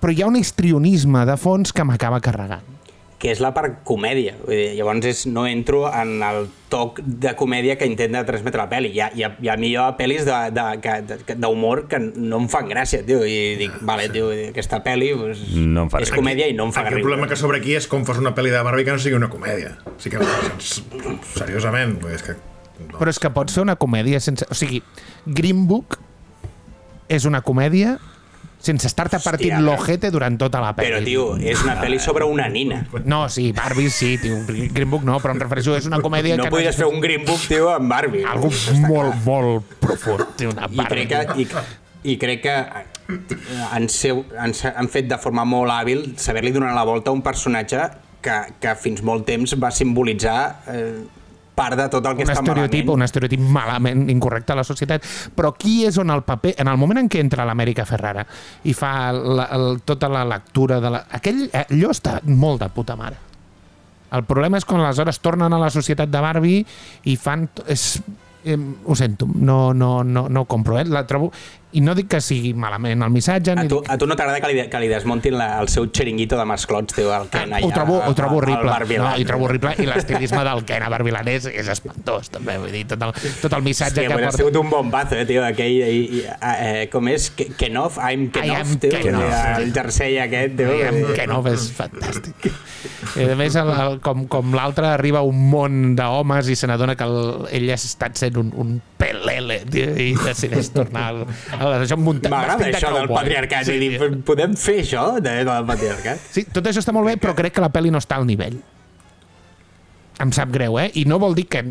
[0.00, 2.77] però hi ha un histrionisme de fons que m'acaba carregant.
[3.18, 4.36] Que és la part comèdia.
[4.44, 8.68] Vull dir, llavors és, no entro en el toc de comèdia que intenta transmetre la
[8.70, 8.92] pel·li.
[8.94, 12.68] Hi ha, hi ha, hi ha millor pel·lis d'humor de, de, que- no em fan
[12.70, 13.24] gràcia, tio.
[13.26, 16.72] I dic, vale, tio, aquesta pel·li pues, No em fa és comèdia i no em
[16.76, 17.08] fa Aquí el riure.
[17.08, 19.30] problema que sobre aquí és com fas una pel·li de Barbie que no sigui una
[19.32, 19.74] comèdia.
[19.88, 22.36] O sigui que, seriosament, vull dir, és que...
[22.78, 23.00] No.
[23.00, 24.46] Però és que pots fer una comèdia sense...
[24.46, 24.78] O sigui,
[25.26, 25.98] Green Book
[27.10, 27.96] és una comèdia
[28.58, 30.90] sense estar-te partint l'ojete durant tota la pel·li.
[30.90, 32.80] Però, tio, és una pel·li sobre una nina.
[33.04, 34.40] No, sí, Barbie sí, tio.
[34.46, 36.54] Green Book no, però em refereixo, és una comèdia No que...
[36.56, 38.24] podries fer un Green Book, tio, amb Barbie.
[38.26, 38.50] Algo
[38.88, 41.06] molt, molt profund, tio, una I Barbie.
[41.06, 45.72] crec que, i, i crec que eh, han, seu, han, han fet de forma molt
[45.72, 47.86] hàbil saber-li donar la volta a un personatge
[48.22, 50.40] que, que fins molt temps va simbolitzar
[50.74, 51.06] eh,
[51.58, 52.94] part de tot el que un està estereotip, malament.
[52.94, 56.78] un estereotip malament incorrecte a la societat, però aquí és on el paper, en el
[56.80, 58.24] moment en què entra l'Amèrica Ferrara
[58.64, 61.02] i fa la, el, tota la lectura de la...
[61.18, 63.26] Aquell, allò està molt de puta mare.
[64.14, 66.64] El problema és quan aleshores tornen a la societat de Barbie
[67.10, 67.48] i fan...
[67.68, 67.90] És,
[68.44, 70.86] eh, ho sento, no, no, no, no ho compro, eh?
[70.88, 71.32] La trobo...
[71.76, 73.90] I no dic que sigui malament el missatge, A ni tu, dic...
[73.92, 76.94] a tu no t'agrada que, li, que li desmuntin la, el seu xeringuito de masclots,
[76.96, 78.72] tio, el Ken allà, ho trobo, ho trobo horrible.
[78.96, 79.74] No, i trobo horrible.
[79.76, 82.56] I l'estilisme del Ken a Barbilanès és espantós, també.
[82.62, 84.40] Vull dir, tot el, tot el missatge Hòstia, que però ha porta...
[84.40, 87.28] sigut un bombazo, eh, tio, aquell, i, i, eh, com és?
[87.36, 88.00] Ke- Kenov?
[88.00, 89.28] I'm Kenov, am tio, Kenov.
[89.60, 90.72] el jersei aquest, tio.
[90.72, 92.48] I Kenov és fantàstic.
[93.18, 96.68] I a més, el, el, com, com l'altre arriba a un món d'homes i se
[96.70, 101.22] n'adona que el, ell ha estat sent un, un pelele tio, i decideix tornar al,
[101.58, 105.68] això muntat M'agrada vestit de això del patriarcat, Sí, dir, podem fer això de, del
[105.68, 106.26] patriarcat?
[106.32, 108.58] Sí, tot això està molt bé, però crec que la pel·li no està al nivell.
[110.18, 110.88] Em sap greu, eh?
[110.98, 111.62] I no vol dir que...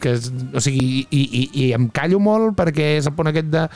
[0.00, 3.66] que o sigui, i, i, i em callo molt perquè és el punt aquest de...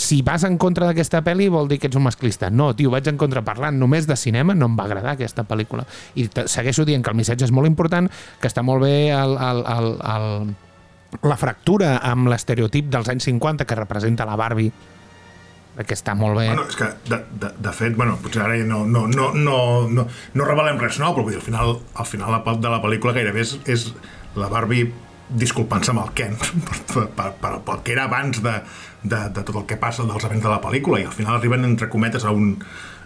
[0.00, 2.48] Si vas en contra d'aquesta pel·li vol dir que ets un masclista.
[2.54, 5.84] No, tio, vaig en contra parlant només de cinema, no em va agradar aquesta pel·lícula.
[6.14, 8.06] I segueixo dient que el missatge és molt important,
[8.40, 10.54] que està molt bé el, el, el, el,
[11.26, 14.72] la fractura amb l'estereotip dels anys 50 que representa la Barbie
[15.80, 16.46] que està molt bé.
[16.50, 19.54] Bueno, és que, de, de, de fet, bueno, potser ara no, no, no, no,
[19.88, 22.80] no, no revelem res nou, però vull dir, al final, al final la- de la
[22.82, 23.86] pel·lícula gairebé és, és
[24.36, 24.90] la Barbie
[25.30, 26.36] disculpant-se amb el Ken
[26.92, 28.56] per, per, per, que era abans de,
[29.04, 31.64] de, de tot el que passa dels events de la pel·lícula i al final arriben
[31.64, 32.58] entre cometes a un,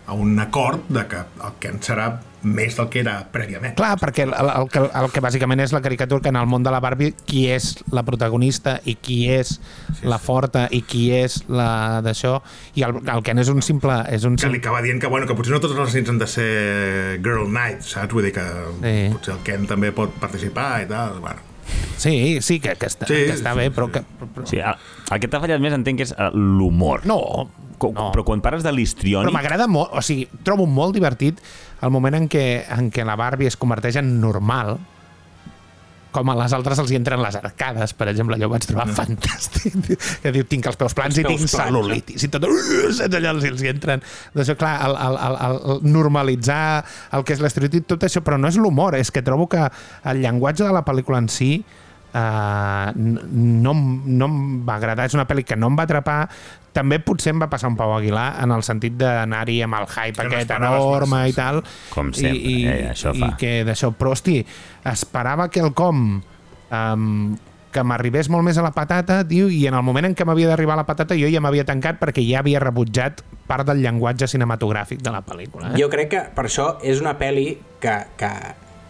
[0.06, 2.10] a un acord de que el Ken serà
[2.44, 3.72] més del que era prèviament.
[3.78, 6.62] Clar, perquè el, el, que, el que bàsicament és la caricatura que en el món
[6.66, 11.06] de la Barbie qui és la protagonista i qui és sí, la forta i qui
[11.16, 12.34] és la d'això
[12.76, 15.24] i el, el Ken és un simple és un que li acaba dient que, bueno,
[15.26, 16.50] que potser no totes les nits han de ser
[17.24, 18.12] girl night, saps?
[18.12, 18.44] Vull dir que
[18.84, 18.94] Sí.
[19.16, 21.40] potser el Ken també pot participar i tal, bueno.
[21.96, 23.74] Sí, sí, que, que, està, Sí, que està bé, sí.
[23.76, 24.02] però que
[24.34, 24.74] però, Sí, el,
[25.14, 27.04] el que t'ha fallat més entenc que és eh, l'humor.
[27.06, 27.48] no,
[27.78, 28.12] Co- no.
[28.14, 29.32] Però quan parles de Però l'histriònic...
[29.34, 31.40] m'agrada molt, o sigui, trobo molt divertit
[31.82, 34.76] el moment en què, en què la Barbie es converteix en normal,
[36.14, 38.86] com a les altres els hi entren les arcades, per exemple, allò ho vaig trobar
[38.94, 39.74] fantàstic.
[40.24, 43.34] Que diu, tinc els peus plans Els i tinc cel·lulitis i tot, uh, saps allò,
[43.34, 44.02] els, els hi entren.
[44.34, 45.38] D'això, clar, el, el, el,
[45.74, 46.64] el, normalitzar
[47.16, 49.66] el que és l'estereotip, tot això, però no és l'humor, és que trobo que
[50.10, 51.56] el llenguatge de la pel·lícula en si
[52.14, 56.20] Uh, no, no em va agradar, és una pel·li que no em va atrapar
[56.74, 60.18] també potser em va passar un Pau Aguilar en el sentit d'anar-hi amb el hype
[60.18, 61.62] Que no aquest esperaves enorme i tal
[61.94, 63.32] Com sempre, i, i, eh, això i fa.
[63.40, 64.40] que d'això, però hosti
[64.90, 67.36] esperava que el com um,
[67.74, 70.50] que m'arribés molt més a la patata tio, i en el moment en què m'havia
[70.52, 74.28] d'arribar a la patata jo ja m'havia tancat perquè ja havia rebutjat part del llenguatge
[74.30, 75.78] cinematogràfic de la pel·lícula eh?
[75.80, 77.48] Jo crec que per això és una pel·li
[77.82, 78.30] que, que,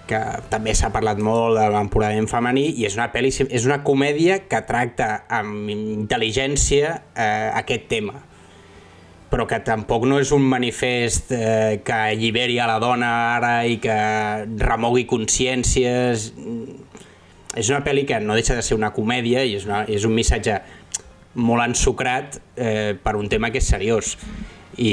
[0.09, 0.21] que
[0.53, 4.61] també s'ha parlat molt de l'empoderament femení i és una pel·li, és una comèdia que
[4.69, 8.21] tracta amb intel·ligència eh, aquest tema.
[9.33, 13.81] Però que tampoc no és un manifest eh, que alliberi a la dona ara i
[13.83, 13.97] que
[14.61, 16.29] remogui consciències.
[17.55, 20.14] És una pel·li que no deixa de ser una comèdia i és, una, és un
[20.14, 20.61] missatge
[21.35, 24.14] molt ensucrat eh, per un tema que és seriós.
[24.79, 24.93] I,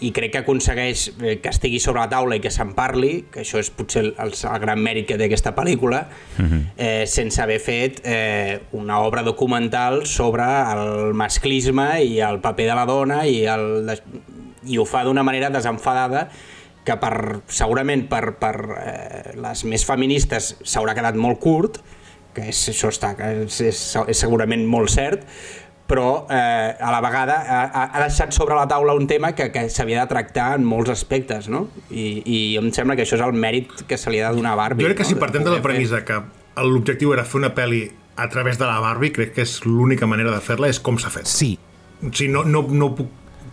[0.00, 3.42] i crec que aconsegueix eh, que estigui sobre la taula i que se'n parli, que
[3.42, 6.04] això és potser el, el, el gran mèrit que té aquesta pel·lícula,
[6.76, 12.78] eh, sense haver fet eh, una obra documental sobre el masclisme i el paper de
[12.78, 13.90] la dona i, el,
[14.68, 16.28] i ho fa d'una manera desenfadada
[16.88, 21.82] que per, segurament per, per eh, les més feministes s'haurà quedat molt curt,
[22.36, 25.26] que és, això està, és, és, és segurament molt cert,
[25.88, 29.66] però eh, a la vegada ha, ha deixat sobre la taula un tema que, que
[29.72, 31.62] s'havia de tractar en molts aspectes, no?
[31.90, 34.52] I, I em sembla que això és el mèrit que se li ha de donar
[34.52, 34.84] a Barbie.
[34.84, 35.12] Jo crec que no?
[35.14, 36.20] si partem de la premissa que
[36.60, 37.86] l'objectiu era fer una pel·li
[38.18, 41.10] a través de la Barbie, crec que és l'única manera de fer-la, és com s'ha
[41.14, 41.26] fet.
[41.30, 41.54] sí,
[42.02, 43.08] O sigui, no, no, no ho puc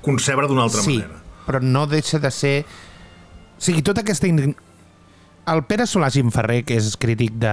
[0.06, 1.22] concebre d'una altra sí, manera.
[1.48, 2.56] però no deixa de ser...
[3.56, 4.28] O sigui, tota aquesta...
[4.28, 4.56] in-
[5.46, 7.52] El Pere Solà Gimferrer, que és crític de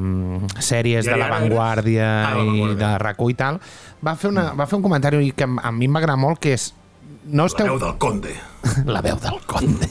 [0.00, 1.32] um, sèries Ja, de ja, La ja.
[1.38, 3.58] Vanguardia Ah, La i de rac i tal,
[4.04, 6.70] va fer, una, va fer un comentari que a mi m'agrada molt, que és
[7.30, 7.66] no La esteu...
[7.68, 8.32] veu del conde.
[8.94, 9.86] la veu del conde.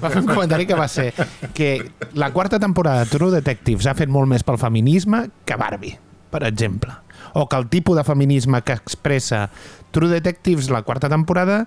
[0.00, 1.10] va fer un comentari que va ser
[1.54, 1.70] que
[2.14, 5.98] la quarta temporada de True Detectives ha fet molt més pel feminisme que Barbie,
[6.32, 6.96] per exemple.
[7.36, 9.50] O que el tipus de feminisme que expressa
[9.92, 11.66] True Detectives la quarta temporada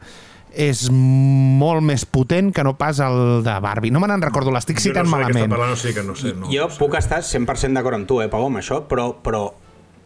[0.53, 3.91] és molt més potent que no pas el de Barbie.
[3.91, 5.49] No me n'en recordo, l'estic Jo citant no sé malament.
[5.49, 6.33] parlant, o sigui que no sé.
[6.33, 6.49] No.
[6.51, 9.53] Jo puc estar 100% d'acord amb tu, eh, Pau, amb això, però, però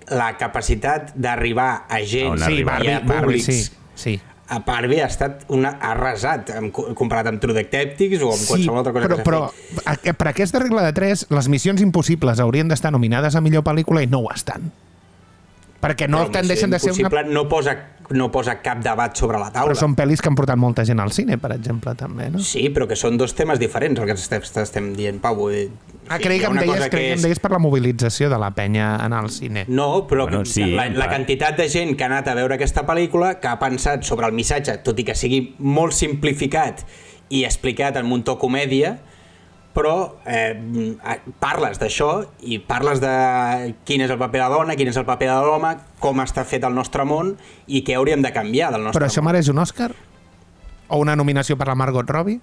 [0.10, 2.64] la capacitat d'arribar a gent Sí.
[2.64, 3.76] Barbie, i a Barbie, públics sí.
[3.96, 4.22] sí.
[4.48, 8.78] a Barbie ha estat una arrasat amb, comparat amb True Detectives o amb Sí, qualsevol
[8.80, 10.08] altra cosa però, que però s'ha fet.
[10.08, 14.02] a- per aquesta regla de 3, les missions impossibles haurien d'estar nominades a millor pel·lícula
[14.02, 14.72] i no ho estan.
[15.82, 17.22] Perquè no Però te'n Missió deixen de ser una...
[17.30, 17.76] No posa,
[18.18, 19.70] no posa cap debat sobre la taula.
[19.74, 22.40] Però són pel·lis que han portat molta gent al cine, per exemple, també, no?
[22.42, 25.50] Sí, però que són dos temes diferents el que estem, estem dient, Pau.
[25.52, 25.70] Dir,
[26.10, 28.38] Ah, Sí, creia que em deies, creia que em és- deies per la mobilització de
[28.40, 29.66] la penya en el cine.
[29.68, 32.86] No, però Bueno, sí, la, la quantitat de gent que ha anat a veure aquesta
[32.88, 36.86] pel·lícula, que ha pensat sobre el missatge, tot i que sigui molt simplificat
[37.28, 39.00] i explicat en un to comèdia,
[39.76, 40.56] però eh,
[41.40, 42.10] parles d'això
[42.42, 45.40] i parles de quin és el paper de la dona, quin és el paper de
[45.46, 47.36] l'home, com està fet el nostre món
[47.68, 49.92] i què hauríem de canviar del nostre Però això mereix un Òscar?
[50.88, 52.40] O una nominació per la Margot Robbie?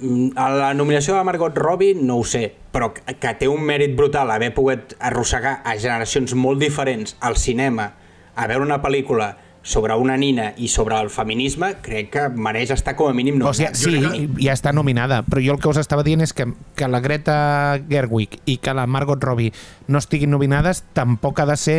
[0.00, 3.62] Mm, A la nominació de Margot Robbie no ho sé, però que que té un
[3.64, 7.92] mèrit brutal haver pogut arrossegar a generacions molt diferents al cinema
[8.36, 12.94] a veure una pel·lícula sobre una nina i sobre el feminisme, crec que mereix estar
[12.94, 13.74] com a mínim O nominat.
[13.74, 16.46] sigui, sí, ja està nominada, però jo el que us estava dient és que,
[16.78, 19.50] que la Greta Gerwig i que la Margot Robbie
[19.88, 21.76] no estiguin nominades tampoc ha de ser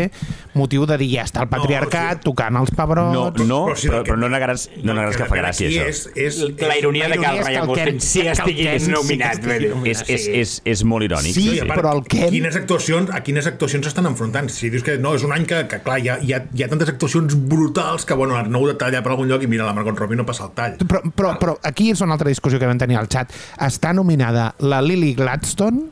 [0.53, 2.25] motiu de dir ja està el patriarcat, sí.
[2.29, 3.13] tocant els pebrots...
[3.13, 5.67] No, no, Però sí, però, que- però no negaràs, no negaràs que fa depèn gràcia,
[5.67, 5.87] això.
[5.87, 8.79] És, és, la ironia de que el és que Ryan Gosling sí que estigui Ken
[8.79, 9.41] sí que nominat.
[9.43, 9.87] nominat.
[9.87, 11.33] És, és, és, és molt irònic.
[11.35, 14.49] Sí, part, però el Ken- Quines actuacions, a quines actuacions s'estan enfrontant?
[14.53, 16.63] Si dius que no, és un any que, que clar, hi ha, hi, ha, hi
[16.63, 19.73] ha tantes actuacions brutals que, bueno, no ho detalla per algun lloc i mira, la
[19.77, 20.77] Margot Robbie no passa el tall.
[20.87, 23.31] Però, però, però aquí és una altra discussió que vam tenir al xat.
[23.67, 25.87] Està nominada la Lily Gladstone,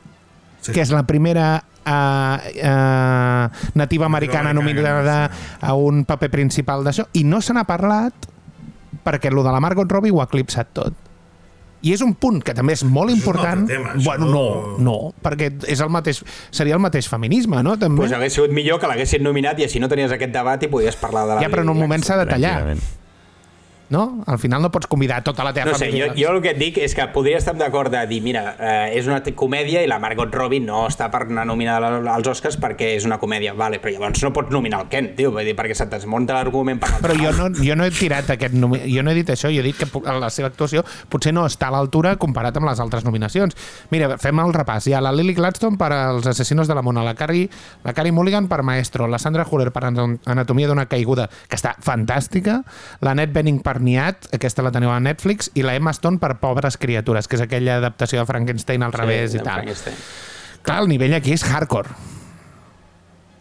[0.66, 0.74] Sí.
[0.74, 5.30] que és la primera uh, uh, nativa americana nominada
[5.62, 8.14] a un paper principal d'això, i no se n'ha parlat
[9.06, 10.94] perquè lo de la Margot Robbie ho ha eclipsat tot.
[11.86, 13.68] I és un punt que també és molt Això és important.
[13.70, 17.76] tema, bueno, no, no- no, perquè és el mateix, seria el mateix feminisme, no?
[17.78, 18.00] També.
[18.02, 20.96] Pues hagués sigut millor que l'haguessin nominat i així no tenies aquest debat i podies
[20.98, 22.74] parlar de la ja, però en un moment s'ha de tallar.
[23.90, 24.24] No?
[24.26, 26.14] Al final no pots convidar tota la teva No sé, jo, família.
[26.18, 29.08] jo el que et dic és que podria estar d'acord de dir, mira, eh, és
[29.08, 32.96] una comèdia i la Margot Robbie no està per anar nominada al- als Oscars perquè
[32.96, 35.76] és una comèdia, vale, però llavors no pots nominar el Ken, tio, vull dir, perquè
[35.76, 39.14] se't desmunta l'argument per Però jo no, jo no he tirat aquest jo no he
[39.16, 39.88] dit això, jo he dit que
[40.20, 43.56] la seva actuació potser no està a l'altura comparat amb les altres nominacions.
[43.92, 44.88] Mira, fem el repàs.
[44.88, 47.50] Hi ha la Lily Gladstone per als assassinos de la Mona, la Carrie,
[47.84, 51.76] la Carrie Mulligan per Maestro, la Sandra Huller per Ana- Anatomia d'una caiguda, que està
[51.80, 52.64] fantàstica,
[53.02, 56.36] la Annette Bening per Niat, aquesta la teniu a Netflix, i la Emma Stone per
[56.42, 59.68] Pobres criatures, que és aquella adaptació de Frankenstein al revés i tal.
[60.66, 61.96] Clar, el nivell aquí és hardcore.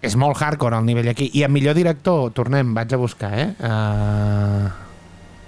[0.04, 1.30] És molt hardcore el nivell aquí.
[1.32, 3.50] I a millor director, tornem, vaig a buscar, eh?
[3.60, 4.72] Uh...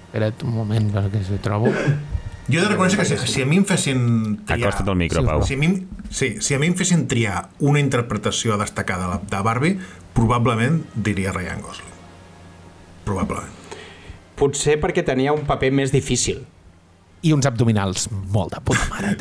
[0.07, 1.69] Espera't un moment, perquè si ho trobo.
[2.47, 3.99] Jo he de reconèixer que si, si a mi em fessin
[4.47, 4.69] triar...
[4.71, 5.43] Acosta't al micro, Pau.
[5.45, 5.67] Si a mi,
[6.09, 9.75] sí, si a mi em fessin triar una interpretació a destacar de, la, de Barbie,
[10.15, 11.93] probablement diria Ryan Gosling.
[13.05, 13.56] Probablement.
[14.37, 16.43] Potser perquè tenia un paper més difícil.
[17.25, 19.15] I uns abdominals molt de puta mare.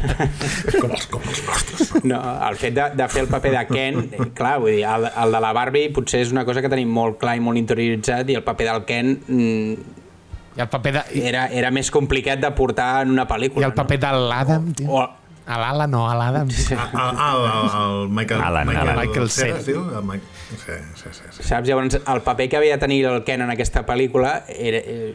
[0.80, 1.90] Com els, com els nostres.
[2.08, 2.16] No,
[2.48, 3.98] el fet de, de fer el paper de Ken,
[4.38, 7.18] clar, vull dir, el, el de la Barbie potser és una cosa que tenim molt
[7.20, 9.98] clar i molt interioritzat i el paper del Ken mm,
[10.56, 11.04] I el paper de...
[11.28, 13.66] Era, era més complicat de portar en una pel·lícula.
[13.66, 14.88] i el paper de l'Adam, tio.
[14.88, 15.02] No?
[15.04, 15.19] O,
[15.50, 16.50] A l'Ala no, a l'Adam.
[16.54, 16.76] Sí.
[16.78, 17.70] Ah, el, el,
[18.04, 19.00] el Michael, Alan, Michael, Alan.
[19.00, 19.58] Michael Cera, Cera.
[19.58, 19.80] es diu?
[19.98, 20.24] El Mike...
[20.50, 21.42] Sí, sí, sí, sí.
[21.46, 21.66] Saps?
[21.68, 25.14] Llavors, el paper que havia de tenir el Ken en aquesta pel·lícula era, eh,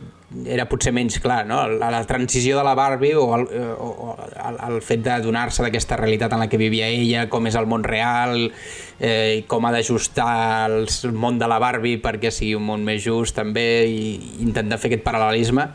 [0.52, 1.62] era potser menys clar, no?
[1.80, 4.18] La, la transició de la Barbie o el, eh, o, o
[4.50, 7.68] el, el fet de donar-se d'aquesta realitat en la que vivia ella, com és el
[7.72, 8.50] món real,
[9.00, 13.04] eh, i com ha d'ajustar el món de la Barbie perquè sigui un món més
[13.08, 14.08] just també, i
[14.44, 15.70] intentar fer aquest paral·lelisme,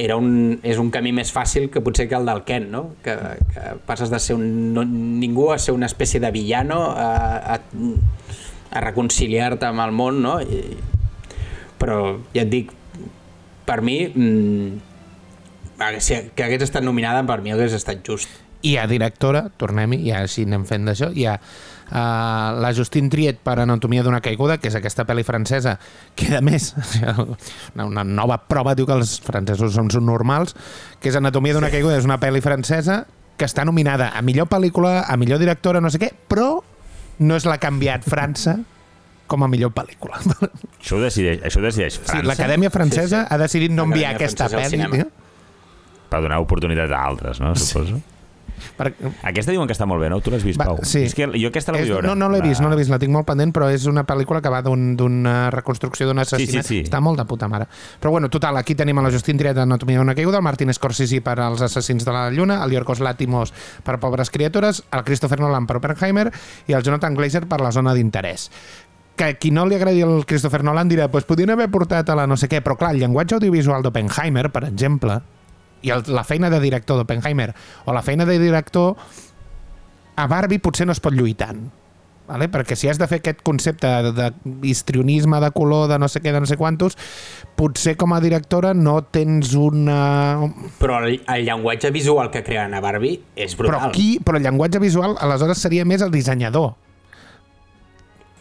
[0.00, 2.82] era un, és un camí més fàcil que potser que el del Ken, no?
[3.04, 3.14] que,
[3.52, 7.60] que passes de ser un, no, ningú a ser una espècie de villano, a, a,
[8.70, 10.38] a reconciliar-te amb el món, no?
[10.40, 10.62] I,
[11.80, 12.00] però
[12.34, 12.72] ja et dic,
[13.68, 14.78] per mi, mm,
[15.98, 18.32] si, que hagués estat nominada, per mi hagués estat just.
[18.66, 21.38] I ha directora, tornem-hi, ja així anem fent d'això, hi ha
[21.90, 25.76] uh, la Justine Triet per Anatomia d'una caiguda, que és aquesta pel·li francesa,
[26.16, 26.72] que a més,
[27.74, 30.56] una, una nova prova diu que els francesos són normals,
[31.00, 33.04] que és Anatomia d'una caiguda, és una pel·li francesa
[33.40, 36.58] que està nominada a millor pel·lícula, a millor directora, no sé què, però
[37.20, 38.58] no és la que ha enviat França
[39.30, 40.18] com a millor pel·lícula.
[40.80, 43.28] Això ho decideix, això ho decideix Sí, França L'Acadèmia Francesa Sí, sí.
[43.30, 45.04] ha decidit no enviar aquesta pel·li,
[46.10, 47.54] per donar oportunitat a altres, no?
[47.54, 48.00] Suposo.
[48.76, 48.92] Per,
[49.22, 50.20] Aquesta diuen que està molt bé, no?
[50.20, 50.78] Tu l'has vist, Va, Pau?
[50.82, 51.02] sí.
[51.04, 52.06] És que jo aquesta la vull veure.
[52.08, 54.40] no, no l'he vist, no l'he vist, la tinc molt pendent, però és una pel·lícula
[54.40, 56.64] que va d'un- d'una reconstrucció d'un assassinat.
[56.66, 56.84] sí, sí.
[56.90, 57.66] Està molt de puta mare.
[58.00, 61.20] Però bueno, total, aquí tenim a la Justin Triet d'Anatomia d'una caiguda, el Martin Scorsese
[61.20, 63.52] per als assassins de la Lluna, el Yorgos Látimos
[63.84, 66.30] per Pobres criatures, el Christopher Nolan per Oppenheimer
[66.66, 68.50] i el Jonathan Glazer per la zona d'interès
[69.20, 72.26] que qui no li agradi el Christopher Nolan dirà pues podien haver portat a la
[72.26, 75.18] no sé què, però clar, el llenguatge audiovisual d'Oppenheimer, per exemple,
[75.82, 77.50] i el, la feina de director d'Oppenheimer
[77.86, 78.96] o la feina de director
[80.20, 81.68] a Barbie potser no es pot lluir tant.
[82.30, 82.46] Vale?
[82.46, 86.20] Perquè si has de fer aquest concepte de, de histrionisme de color, de no sé
[86.22, 86.94] què, de no sé quantos,
[87.58, 90.38] potser com a directora no tens una...
[90.78, 93.80] Però el, el llenguatge visual que creen a Barbie és brutal.
[93.80, 96.76] Però aquí, però el llenguatge visual aleshores seria més el dissenyador.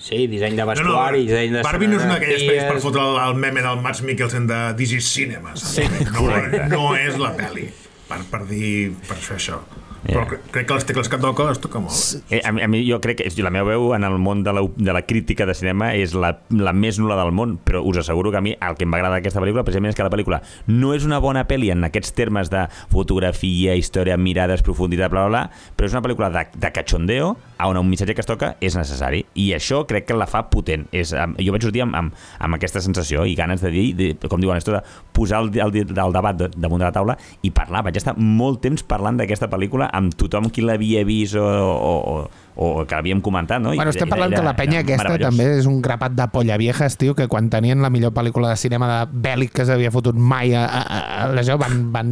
[0.10, 3.20] Sí, disseny de vestuari, disseny de Barbie no és una d'aquelles pel·lis per fotre el,
[3.28, 5.54] el meme del Mads Mikkelsen de This is Cinema.
[5.60, 6.26] Sí, no,
[6.74, 7.68] no és la pel·li
[8.10, 9.60] per, per dir, per fer això.
[10.00, 12.22] Però cre- crec que les tecles que toca les toca molt.
[12.32, 14.54] Eh, a, mi, a mi jo crec que la meva veu en el món de
[14.56, 18.00] la, de la crítica de cinema és la, la més nula del món, però us
[18.00, 20.40] asseguro que a mi el que m'agrada d'aquesta pel·lícula precisament és que la pel·lícula
[20.72, 22.64] no és una bona pel·li en aquests termes de
[22.96, 27.34] fotografia, història, mirades, profunditat, bla, bla, bla, però és una pel·lícula de, de cachondeo
[27.68, 29.24] on un missatge que es toca és necessari.
[29.40, 30.88] I això crec que la fa potent.
[30.96, 34.42] És, jo vaig sortir amb, amb, amb aquesta sensació i ganes de dir, de, com
[34.42, 34.82] diuen esto de
[35.16, 38.62] posar el, el, el debat de, damunt de la taula i parlar, vaig estar molt
[38.64, 42.16] temps parlant d'aquesta pel·lícula amb tothom qui l'havia vist o, o, o,
[42.56, 43.74] o que l'havíem comentat no?
[43.74, 46.58] I Bueno, estem parlant era- que la penya aquesta també és un grapat de polla
[46.58, 50.16] viejas, tio, que quan tenien la millor pel·lícula de cinema de bèl·lic que s'havia fotut
[50.16, 52.12] mai a, a, a, a això van, van,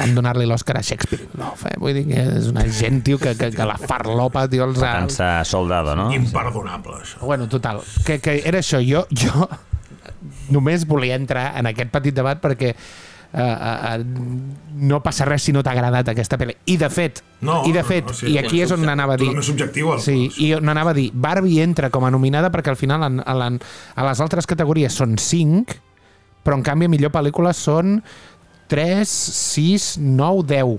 [0.00, 1.28] van donar-li l'Oscar a Shakespeare.
[1.38, 4.64] No, fe, vull dir que és una gent, tio, que, que, que la farlopa, tio,
[4.66, 4.94] els ha...
[5.04, 6.10] Dansa soldado, no?
[6.12, 7.20] Imperdonable, això.
[7.22, 8.80] Bueno, total, que, que era això.
[8.82, 9.46] Jo, jo
[10.50, 12.74] només volia entrar en aquest petit debat perquè
[13.34, 14.04] uh, uh,
[14.80, 16.56] no passa res si no t'ha agradat aquesta pel·li.
[16.66, 19.14] I de fet, No, i de no, fet, no, sí, i aquí és on anava
[19.14, 19.26] a dir...
[19.30, 19.92] Totalment subjectiu.
[19.94, 23.02] El, Sí, i on anava a dir, Barbie entra com a nominada perquè al final
[23.06, 23.60] en, en, en,
[23.96, 25.78] a les altres categories són 5,
[26.44, 28.02] però en canvi a millor pel·lícula són
[28.70, 30.78] 3, 6, 9, 10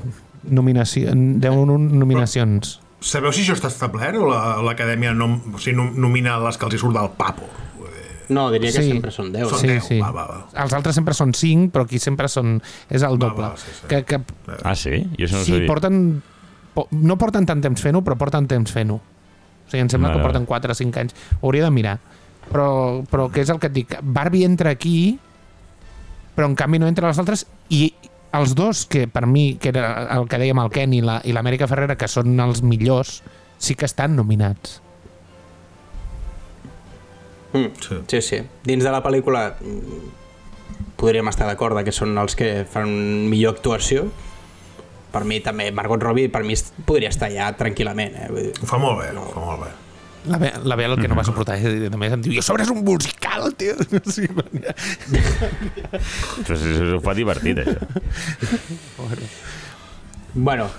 [0.52, 2.80] nominació, 10 nominacions.
[3.02, 6.66] Sabeu si això està establert o la- l'Acadèmia no, o sigui, nom- nomina les que
[6.68, 7.48] els hi surt del papo?
[8.32, 8.92] No, diria que Sí.
[8.96, 9.50] sempre són 10.
[9.52, 10.00] Són Sí, 10, sí.
[10.00, 10.64] va, va, va.
[10.64, 12.62] Els altres sempre són 5, però aquí sempre són...
[12.90, 13.44] És el doble.
[13.44, 13.88] va, sí, sí.
[13.92, 14.22] Que, que,
[14.64, 15.02] Ah, sí?
[15.18, 15.98] Jo això no sí, porten...
[16.74, 18.96] po- No porten tant temps fent-ho, però porten temps fent-ho.
[19.02, 21.16] O sigui, em sembla Vale, que porten 4 o 5 anys.
[21.42, 21.98] Ho hauria de mirar.
[22.52, 23.98] Però, però què és el que et dic?
[24.02, 25.18] Barbie entra aquí,
[26.36, 27.94] però en canvi no entra les altres, i
[28.34, 31.34] els dos, que per mi, que era el que dèiem el Ken i la- i
[31.36, 33.22] l'Amèrica Ferrera, que són els millors,
[33.58, 34.80] sí que estan nominats.
[37.54, 37.70] Mm.
[37.82, 38.00] Sí.
[38.08, 38.42] Sí, sí.
[38.64, 40.02] Dins de la pel·lícula mm,
[41.00, 42.92] podríem estar d'acord de que són els que fan
[43.32, 44.08] millor actuació.
[45.12, 46.56] Per mi també, Margot Robbie, per mi
[46.88, 48.16] podria estar allà tranquil·lament.
[48.16, 48.28] Eh?
[48.32, 49.72] Vull dir, Ho fa molt bé, ho fa molt bé.
[50.30, 52.62] La, Be la Bel el que no va suportar és, només em diu, a sobre
[52.62, 53.74] és un musical, tio.
[54.14, 54.28] Sí.
[56.46, 57.82] Però si ho fa divertit, això.
[59.00, 59.30] Bueno,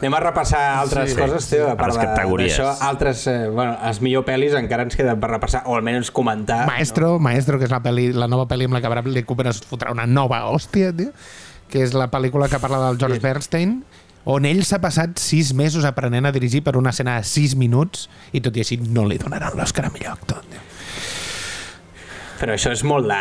[0.01, 1.15] anem a repassar altres Sí.
[1.15, 2.71] sí, coses, tio, a A part d'això.
[2.81, 6.67] Altres, eh, bueno, les millor pel·lis encara ens queden per repassar, o almenys comentar.
[6.67, 9.61] Maestro, Maestro, que és la, peli, la nova pel·li amb la que Bradley Cooper es
[9.63, 11.13] fotrà una nova hòstia, tio,
[11.69, 13.83] que és la pel·lícula que parla del George Bernstein,
[14.25, 18.09] on ell s'ha passat sis mesos aprenent a dirigir per una escena de sis minuts
[18.33, 20.45] i tot i així no li donaran l'Òscar a millor actor.
[20.49, 20.61] Tio.
[22.43, 23.21] Però això és molt de...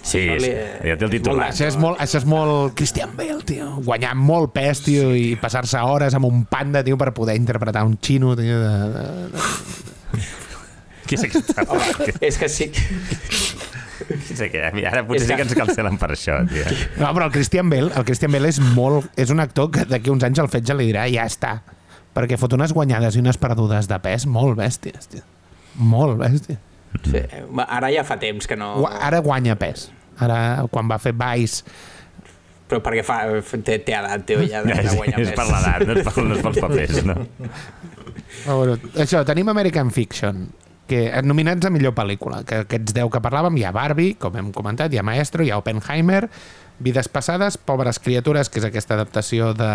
[0.00, 1.50] Sí, això sí, li- ja té el és titular.
[1.52, 3.66] Això és molt, això és molt Christian Bale, tio.
[3.84, 7.98] Guanyar molt pes, tio, i passar-se hores amb un panda, tio, per poder interpretar un
[8.00, 9.04] xino, tio, de, de,
[9.34, 9.40] de...
[11.04, 11.66] Qui és aquesta?
[12.24, 13.60] És que sí, aquest?
[14.74, 16.64] Mira, Ara potser sí que- ens cancel·len per això, tio.
[16.96, 19.10] No, però el Christian Bale, el Christian Bale és molt...
[19.20, 21.58] És un actor que d'aquí uns anys el fetge li dirà ja està.
[22.16, 25.22] Perquè fot unes guanyades i unes perdudes de pes molt bèsties, tio.
[25.76, 26.58] Molt bèsties.
[27.04, 27.22] Sí.
[27.66, 28.74] Ara ja fa temps que no...
[28.88, 29.90] Ara guanya pes.
[30.22, 30.38] Ara,
[30.72, 31.64] quan va fer Vice...
[32.72, 33.18] Però perquè fa,
[33.60, 35.36] té, té edat, tio, ja de, de guanyar és més.
[35.36, 37.16] per l'edat, no és, per, no és pels papers, no?
[38.46, 40.46] Ah, bueno, això, tenim American Fiction,
[40.88, 44.48] que nominats a millor pel·lícula, que aquests 10 que parlàvem, hi ha Barbie, com hem
[44.56, 46.22] comentat, hi ha Maestro, hi ha Oppenheimer,
[46.82, 49.72] Vides passades, Pobres criatures, que és aquesta adaptació de,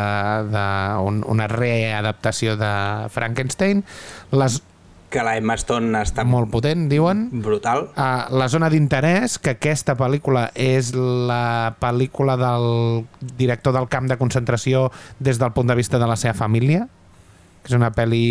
[0.52, 0.66] de
[1.06, 2.72] un, una readaptació de
[3.14, 3.86] Frankenstein,
[4.34, 4.60] les,
[5.10, 7.86] Que la Emma Stone està molt potent, diuen, brutal.
[7.96, 12.68] Uh, la zona d'interès, que aquesta pel·lícula és la pel·lícula del
[13.40, 14.90] director del camp de concentració
[15.24, 16.90] des del punt de vista de la seva família,
[17.64, 18.26] que és una pel·li...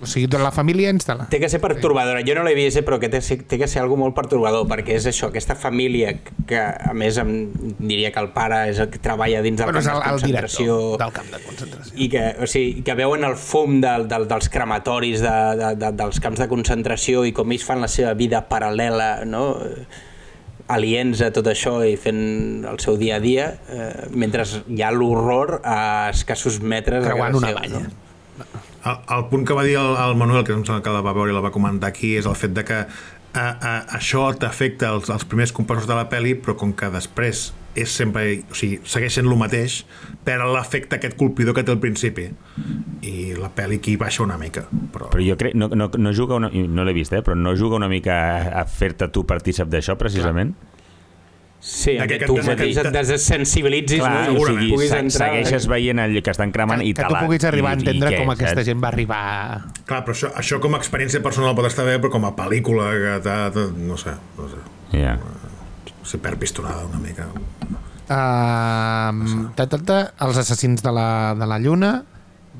[0.00, 1.26] O sigui, de la família instal·la.
[1.32, 2.22] Té que ser pertorbadora.
[2.26, 4.96] Jo no l'he vist, eh, però que té, té que ser algo molt pertorbador, perquè
[4.96, 6.14] és això, aquesta família
[6.48, 7.32] que, a més, em
[7.78, 11.14] diria que el pare és el que treballa dins del Bueno, camp de concentració del
[11.16, 11.96] camp de concentració.
[12.00, 15.92] i que, o sigui, que veuen el fum del, del, dels crematoris de, de, de,
[16.00, 19.50] dels camps de concentració i com ells fan la seva vida paral·lela, no?
[20.70, 24.92] aliens a tot això i fent el seu dia a dia, eh, mentre hi ha
[24.94, 27.82] l'horror a escassos metres de Creuant una valla.
[27.88, 28.09] No?
[28.40, 31.14] El, el punt que va dir el, el Manuel, que em sembla que la va
[31.16, 34.90] veure i la va comentar aquí, és el fet de que a, a, això t'afecta
[34.94, 38.80] els, els primers compassos de la pel·li, però com que després és sempre, o sigui,
[38.88, 39.84] segueix sent el mateix
[40.26, 42.26] per l'efecte aquest colpidor que té al principi
[43.06, 46.40] i la pel·li aquí baixa una mica però, Però jo crec, no, no, no juga
[46.40, 49.70] una, no l'he vist, eh, però no juga una mica a, a fer-te tu partícip
[49.70, 50.56] d'això, precisament?
[51.60, 54.40] Sí, que que- tu que- mateix et desensibilitzis Clar, no?
[54.40, 55.28] o sigui, puguis se, entrar...
[55.28, 58.20] segueixes veient el que estan cremant i que tu puguis arribar a i entendre què,
[58.22, 58.66] com aquesta saps?
[58.70, 59.20] gent va arribar...
[59.84, 62.88] clar, però això, això com a experiència personal pot estar bé però com a pel·lícula
[62.96, 64.62] que t'ha- no sé, no sé
[64.96, 65.18] Ja.
[66.02, 67.28] se perd pistonada una mica
[68.10, 71.90] Uh, ta, ta, ta, els assassins de la, de la lluna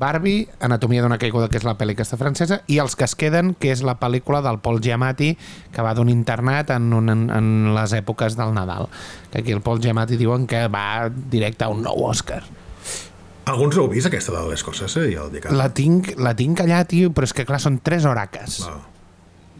[0.01, 3.53] Barbie, Anatomia d'una caiguda que és la pel·li aquesta francesa i Els que es queden
[3.53, 5.35] que és la pel·lícula del Paul Giamatti
[5.71, 8.89] que va d'un internat en, un, en, en les èpoques del Nadal
[9.31, 12.41] que aquí el Paul Giamatti diuen que va directe a un nou Òscar
[13.51, 15.09] alguns heu vist aquesta de les coses eh?
[15.41, 15.53] que...
[15.53, 18.79] la tinc, la tinc allà tio, però és que clar, són tres horaques No.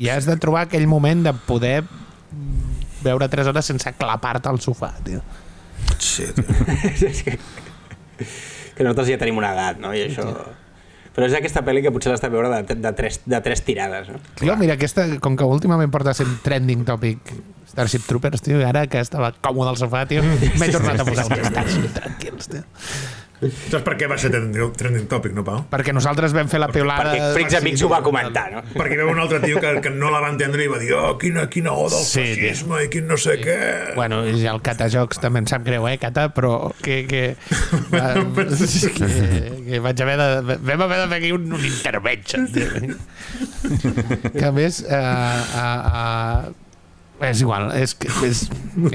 [0.01, 1.81] i has de trobar aquell moment de poder
[3.03, 5.21] veure tres hores sense clapar-te al sofà tio.
[5.97, 7.37] Sí, tio.
[8.21, 9.93] És que, nosaltres ja tenim una edat, no?
[9.95, 10.27] I això...
[11.11, 14.07] Però és aquesta pel·li que potser l'has de veure de, de, tres, de tres tirades,
[14.07, 14.21] no?
[14.39, 17.33] Jo, mira, aquesta, com que últimament porta sent trending topic
[17.67, 21.51] Starship Troopers, tio, ara que estava còmode al sofà, tio, m'he tornat a posar els
[21.51, 22.63] Starship tranquils, tio.
[23.41, 25.63] Saps per què va ser trending, topic, no Pau?
[25.71, 27.09] Perquè nosaltres vam fer la piulada...
[27.09, 28.61] Perquè Frics Amics ho va comentar, no?
[28.75, 30.77] perquè hi va haver un altre tio que, que no la va entendre i va
[30.81, 32.51] dir oh, quina, quina oda al Sí, tio.
[32.51, 33.57] fascisme i quin no sé què
[33.97, 37.01] Bueno, i el Catajocs també em sap greu, eh, Cata, però que...
[37.09, 37.23] que,
[37.93, 39.11] va, que,
[39.67, 40.57] que vaig haver de...
[40.71, 42.69] Vam haver de fer aquí un, un intervention, tio.
[44.35, 44.83] Que a més...
[44.85, 44.97] Uh,
[45.57, 46.70] uh, uh,
[47.21, 48.43] és igual, és que, és,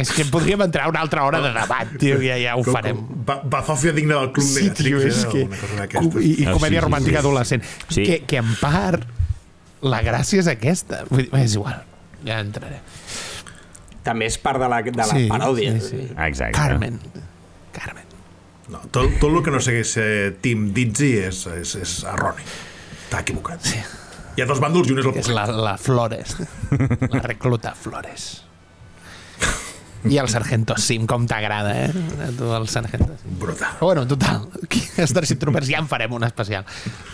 [0.02, 2.96] és que podríem entrar una altra hora de debat, tio, ja, ja ho Com- farem.
[2.96, 5.28] com ba- Bazofia digna del club Sí, tio, Negatrix és eh?
[5.88, 6.02] que...
[6.22, 7.22] I, i Ah, comèdia sí, sí, romàntica sí.
[7.24, 7.62] adolescent.
[7.88, 8.04] Sí.
[8.08, 9.04] Que, que en part
[9.82, 11.04] la gràcia és aquesta.
[11.10, 11.82] Vull dir, és igual,
[12.26, 12.80] ja entraré.
[14.06, 15.72] També és part de la, de la Sí, paròdia.
[15.80, 16.02] sí, sí.
[16.26, 16.54] Exacte.
[16.58, 17.00] Carmen.
[17.76, 18.04] Carmen.
[18.70, 22.42] no, tot, tot el que no segueix eh, Tim Dizzy és, és, és erroni
[23.06, 23.78] està equivocat sí.
[24.36, 26.36] Hi ha dos bàndols i un és el És la, la Flores.
[27.12, 28.26] La recluta Flores.
[30.06, 32.04] I el Sargento Sim, com t'agrada, eh?
[32.26, 33.38] A tu el Sargento Sim.
[33.40, 34.44] brutal Però bueno, total,
[35.08, 36.66] Starship Troopers ja en farem un especial.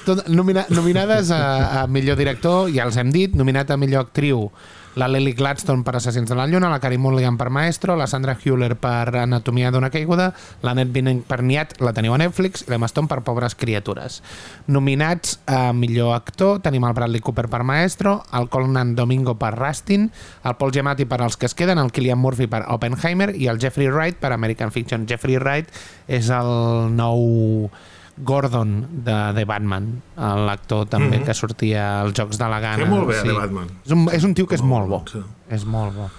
[0.05, 4.51] Tot, nomina, nominades a, a millor director, ja els hem dit, nominat a millor actriu
[4.95, 8.37] la Lily Gladstone per Assassins de la Lluna, la Carey Mulligan per Maestro, la Sandra
[8.37, 10.33] Hüller per Anatomia d'una caiguda,
[10.63, 14.21] la Ned Binnen per Niat, la teniu a Netflix, i l'Emma Stone per Pobres Criatures.
[14.67, 20.11] Nominats a millor actor tenim el Bradley Cooper per Maestro, el Colnan Domingo per Rustin,
[20.45, 23.61] el Paul Giamatti per Els que es queden, el Killian Murphy per Oppenheimer i el
[23.63, 25.07] Jeffrey Wright per American Fiction.
[25.09, 25.73] Jeffrey Wright
[26.09, 26.53] és el
[26.97, 27.71] nou
[28.17, 32.83] Gordon de The Batman, l'actor també que sortia als Jocs de la Gana.
[32.83, 33.71] Feia molt bé, The Batman.
[33.87, 35.03] És un, és un tio que és molt bo.
[35.11, 35.23] sí.
[35.53, 36.11] És molt bo.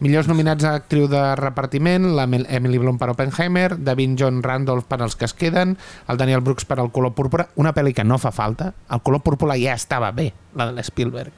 [0.00, 5.00] Millors nominats a actriu de repartiment, la Emily Blunt per Oppenheimer, Davin John Randolph per
[5.04, 5.76] Els que es queden,
[6.08, 8.72] el Daniel Brooks per El color púrpura, una pel·li que no fa falta.
[8.90, 11.32] El color púrpura ja estava bé, la de l'Spielberg.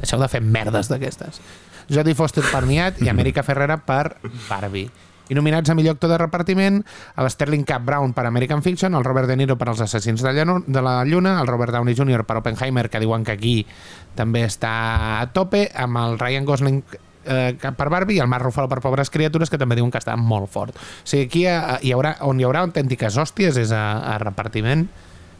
[0.00, 1.40] Deixeu de fer merdes d'aquestes.
[1.88, 4.18] Jodie Foster per Niat i Amèrica Ferrera per
[4.48, 4.90] Barbie.
[5.28, 6.84] I nominats a millor actor de repartiment,
[7.16, 7.78] el Sterling K.
[7.84, 11.04] Brown per American Fiction, el Robert De Niro per Els assassins de, Llano, de la
[11.04, 12.24] Lluna, el Robert Downey Jr.
[12.24, 13.58] per Oppenheimer, que diuen que aquí
[14.16, 14.72] també està
[15.20, 16.82] a tope, amb el Ryan Gosling
[17.28, 20.16] eh, per Barbie i el Mark Ruffalo per Pobres Criatures, que també diuen que està
[20.16, 20.76] molt fort.
[20.76, 24.88] O sigui, aquí eh, hi haurà, on hi haurà autèntiques hòsties és a, a repartiment,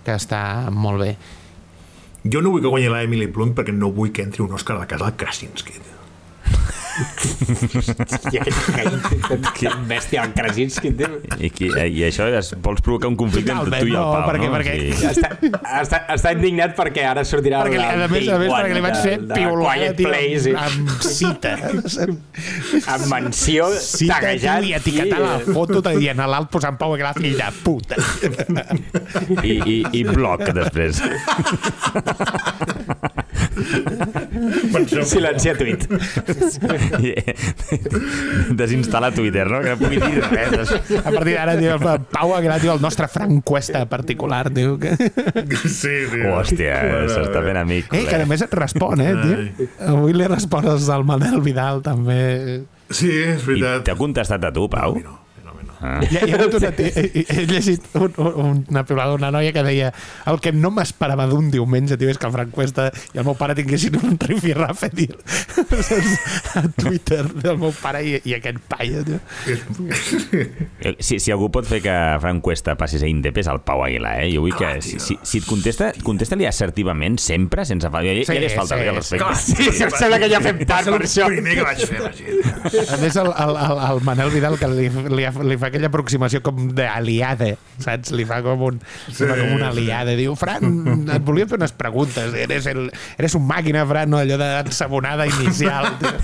[0.05, 1.13] que està molt bé.
[2.25, 4.77] jo no vull que guanyi la Emily Blunt perquè no vull que entri un Òscar
[4.77, 5.81] a la casa del Krasinski
[6.99, 8.33] tio.
[8.33, 8.59] I aquest
[9.59, 11.09] que bèstia, el Krasinski, tio.
[11.39, 14.13] I, qui, I això és, vols provocar un conflicte entre tu i el Totalment, no,
[14.13, 14.55] Pau, perquè- no?
[14.57, 15.07] perquè- Sí.
[15.09, 15.29] Està,
[15.83, 18.97] està, està indignat perquè ara sortirà Perquè, el, a més, a més, perquè li vaig
[19.03, 21.53] fer de, de piulada, Place i, amb cita.
[22.95, 27.37] amb menció Cita, taguejat i etiquetar la foto i en l'alt posant Pau Aguilar, fill
[27.39, 27.99] de puta.
[29.43, 31.03] I, i, i bloc, després.
[35.09, 35.85] silencia tuit
[36.99, 37.13] I,
[38.59, 39.61] Desinstal·la Twitter, no?
[39.65, 40.73] Que no pugui dir res.
[40.99, 44.79] A partir d'ara, tio, el Pau Aguilar, tio, el nostre Frank Cuesta particular, tio.
[44.81, 44.95] Que...
[45.69, 46.33] sí, tio.
[46.37, 47.93] Hòstia, això està ben amic.
[47.95, 49.69] Eh, que a més et respon, eh, tio.
[49.93, 52.65] Avui li respones al Manel Vidal, també.
[52.91, 54.99] sí, és I veritat t'ha contestat a tu, Pau?
[54.99, 55.28] no, no.
[55.81, 56.01] Ah.
[56.03, 59.31] Hi ha, hi ha hagut una, tia- he, he llegit un, un, una piulada d'una
[59.35, 59.93] noia que deia
[60.27, 63.37] el que no m'esperava d'un diumenge, tio, és que el Frank Cuesta i el meu
[63.39, 64.91] pare tinguessin un rifirrafe,
[66.55, 69.21] a Twitter del meu pare i, i aquest paia, tio.
[70.81, 73.83] Eh, Si, si algú pot fer que Frank Cuesta passis a Indep és el Pau
[73.85, 74.29] Aguilar, eh?
[74.35, 78.03] Jo vull que, Clar, si, si, si et contesta, contesta-li assertivament, sempre, sense fa...
[78.05, 79.39] Ja, ja Sí, li has faltat sí, el respecte.
[79.39, 81.29] Sí, em sembla que ja fem tard ser per això.
[81.31, 82.01] primer que vaig fer.
[82.95, 86.39] A més, el, el, el, el Manel Vidal que li, li, li fa aquella aproximació
[86.45, 87.51] com d'aliade,
[87.83, 88.13] saps?
[88.17, 88.77] Li fa com, un,
[89.09, 90.13] sí, fa com una aliade.
[90.19, 90.63] Diu, Fran,
[91.15, 92.29] et volia fer unes preguntes.
[92.35, 92.81] Eres, el,
[93.19, 94.19] eres un màquina, Fran, no?
[94.23, 95.85] allò d'ensabonada inicial.
[96.01, 96.15] Tio.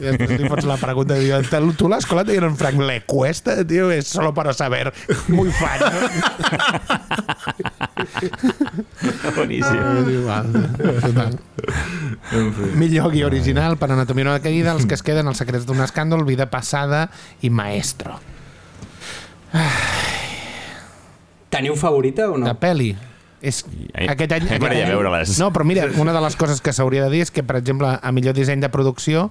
[0.00, 1.12] I després li fots la pregunta.
[1.20, 4.92] Diu, "Te- tu l'escola te en Frank le cuesta, tio, és solo para saber.
[5.28, 5.88] Muy fan, no?
[9.36, 9.82] Boníssim.
[10.00, 10.46] És igual.
[11.04, 11.36] Total.
[12.80, 16.24] Millor guió original per Anatomia d'una caïda, els que es queden, els secrets d'un escàndol,
[16.28, 17.08] vida passada
[17.42, 18.18] i maestro.
[21.50, 22.46] Teniu favorita o no?
[22.46, 22.92] de pel·li.
[23.40, 23.64] És,
[23.96, 25.38] Ai, aquest any, aquest any veure-les.
[25.40, 27.88] No, però mira, una de les coses que s'hauria de dir és que, per exemple,
[27.88, 29.30] a millor disseny de producció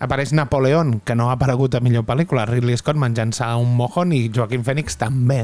[0.00, 2.46] apareix Napoleón, que no ha aparegut a millor pel·lícula.
[2.48, 5.42] Ridley Scott menjant-se un mojón i Joaquin Phoenix també.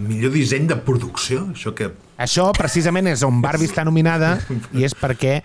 [0.00, 1.92] Millor disseny de producció, això que...
[2.20, 4.34] Això precisament és on Barbie està nominada
[4.76, 5.38] i és perquè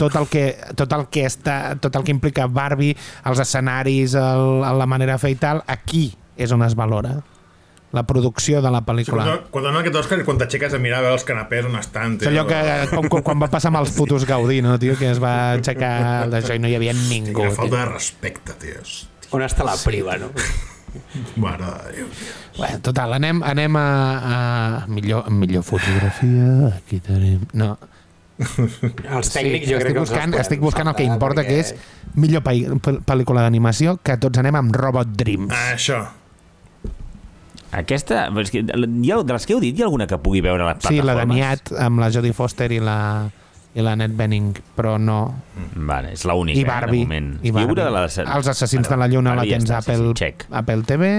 [0.00, 2.98] tot el que, tot el que, està, tot el que implica Barbie,
[3.28, 7.18] els escenaris, el, la manera de fer i tal, aquí és on es valora
[7.96, 9.24] la producció de la pel·lícula.
[9.24, 12.18] Quan, quan donen aquest Òscar, quan t'aixeques a mirar a veure els canapés on estan...
[12.20, 12.58] És allò que,
[12.92, 14.92] com, com, quan va passar amb els putos Gaudí, no, tio?
[15.00, 17.38] Que es va aixecar d'això i no hi havia ningú.
[17.40, 17.78] Quina falta tio.
[17.78, 18.98] de respecte, tios.
[19.32, 20.28] On està la priva, no?
[21.40, 22.06] Mare de Déu.
[22.58, 23.86] Bueno, total, anem, anem a,
[24.34, 24.38] a
[24.92, 26.74] millor, millor fotografia.
[26.76, 27.44] Aquí tenim...
[27.56, 27.74] No.
[28.38, 31.72] Els tècnics jo estic crec que buscant, els estic buscant el que importa, perquè- que
[31.72, 35.50] és millor pel- pel- pel·lícula d'animació, que tots anem amb Robot Dreams.
[35.56, 36.04] Ah, això.
[37.72, 40.40] Aquesta, és que, hi ha, de les que heu dit, hi ha alguna que pugui
[40.44, 41.36] veure a les Sí, la de plataformes?
[41.36, 42.96] Niat, amb la Jodie Foster i la,
[43.76, 45.18] i la Annette Bening, però no.
[45.76, 47.04] Vale, és l'única, I eh, de Barbie.
[47.04, 47.28] moment.
[47.42, 47.72] I I Barbie.
[47.76, 48.18] una de les...
[48.24, 50.46] Els assassins de la lluna la Barbie ja tens a sí, Apple, sí, check.
[50.50, 51.12] Apple TV.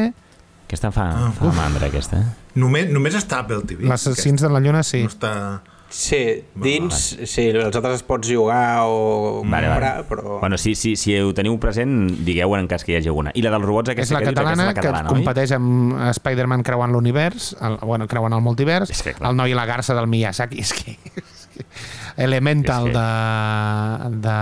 [0.65, 1.05] Aquesta fa,
[1.37, 2.23] fa mandra, aquesta.
[2.61, 3.85] Només, només està a Apple TV.
[3.89, 5.03] L'assassins de la lluna, sí.
[5.05, 5.33] No està...
[5.89, 6.93] Sí, dins,
[7.25, 10.03] sí, els altres es pots jugar o Vale, comprar, vale.
[10.07, 10.39] però...
[10.39, 11.95] Bueno, si, si, si ho teniu present,
[12.27, 13.31] digueu en cas que hi hagi alguna.
[13.33, 15.09] I la dels robots És aquesta la que dius, catalana aquesta és la que catalana,
[15.09, 15.23] oi?
[15.23, 19.31] competeix amb Spider-Man creuant l'univers, el- bueno, creuant el multivers, És que, clar.
[19.31, 20.93] el noi i la garça del Miyazaki, és que...
[20.93, 21.65] És que
[22.23, 24.37] Elemental És que- de, de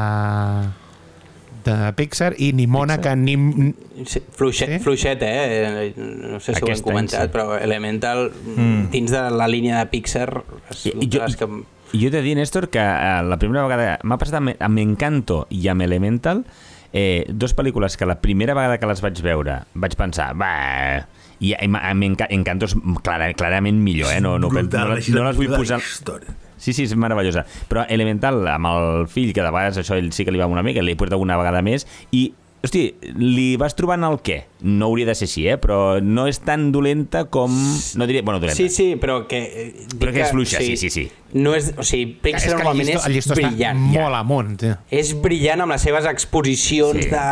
[1.68, 3.14] de Pixar i Nimona Pixar.
[3.14, 3.74] que Nim,
[4.06, 4.78] Sí, fluixet, Sí?
[4.78, 4.84] sí?
[4.84, 5.94] fluixet, eh?
[5.98, 7.34] No sé si ho hem Aquest any, comentat, sí.
[7.36, 8.90] però Elemental, mm.
[8.94, 10.30] dins de la línia de Pixar,
[10.72, 11.50] és I, de jo, les que...
[11.94, 14.00] i jo he de dir, Néstor, que eh, la primera vegada...
[14.04, 16.46] M'ha passat amb, amb Encanto i amb Elemental,
[16.94, 21.08] eh, dos pel·lícules que la primera vegada que les vaig veure vaig pensar, va...
[21.40, 22.74] I amb, amb Enca- Encanto és
[23.06, 24.22] clara, clarament millor, eh?
[24.22, 25.78] No, no, no, no, no les vull posar...
[25.84, 26.34] Història.
[26.58, 27.46] Sí, sí, és meravellosa.
[27.70, 30.66] Però Elemental, amb el fill, que de vegades això ell sí que li va una
[30.66, 32.32] mica, li portat una vegada més, i,
[32.68, 32.84] hosti,
[33.18, 34.42] li vas trobant el què?
[34.68, 35.56] No hauria de ser així, eh?
[35.62, 37.54] Però no és tan dolenta com...
[37.98, 38.22] No diria...
[38.26, 38.58] Bueno, dolenta.
[38.58, 39.40] Sí, sí, però que...
[39.44, 41.08] eh, Però que és fluixa, sí, sí, sí.
[41.38, 43.82] No és, o sigui, és Pixar que el normalment llistó, és llistó brillant.
[43.90, 44.78] està molt amunt, tio.
[44.96, 47.10] És brillant amb les seves exposicions Sí.
[47.12, 47.26] de,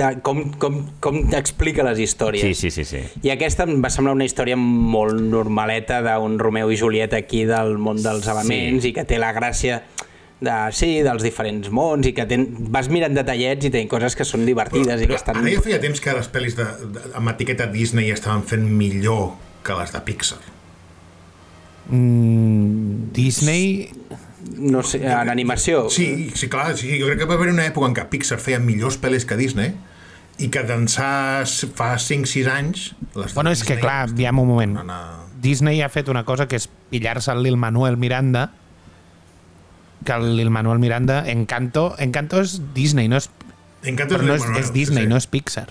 [0.00, 2.42] de com, com, com explica les històries.
[2.42, 3.04] Sí, sí, sí, sí.
[3.22, 7.76] I aquesta em va semblar una història molt normaleta d'un Romeu i Julieta aquí del
[7.78, 8.90] món dels elements Sí.
[8.90, 9.82] i que té la gràcia
[10.40, 14.26] de, sí, dels diferents mons i que ten, vas mirant detallets i tenen coses que
[14.28, 15.40] són divertides i que estan...
[15.40, 19.32] Ara ja feia temps que les pel·lis de, de, amb etiqueta Disney estaven fent millor
[19.64, 20.42] que les de Pixar.
[21.88, 23.88] Mm, Disney...
[24.46, 25.88] No sé, en animació...
[25.90, 28.60] Sí, sí, clar, sí, jo crec que va haver una època en què Pixar feia
[28.62, 29.72] millors pel·lis que Disney
[30.36, 31.08] i que d'ençà
[31.74, 32.90] fa 5-6 anys...
[33.16, 34.76] Les Bueno, és que clar, ja un moment.
[35.40, 38.50] Disney ha fet una cosa que és pillar-se el Lil Manuel Miranda
[40.06, 43.26] que el Manuel Miranda Encanto, Encanto és Disney no és,
[43.82, 45.10] Encanto però no és, Manuel, és Disney, sí, sí.
[45.12, 45.66] no és Pixar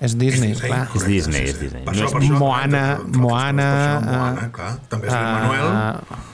[0.00, 1.82] és Disney, Disney, clar correcte, Disney, és Disney.
[1.82, 5.32] Per No és per això, Moana, per- Moana, per això, Moana, clar, també és Lin
[5.38, 5.70] Manuel.
[5.72, 6.24] Ah,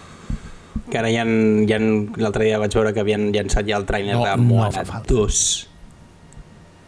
[0.90, 1.78] Que ara ja, han- ja
[2.20, 4.84] l'altre dia vaig veure que havien llançat ja el tràiler No, de no Moana fa
[4.84, 5.14] falta.
[5.14, 5.68] 2.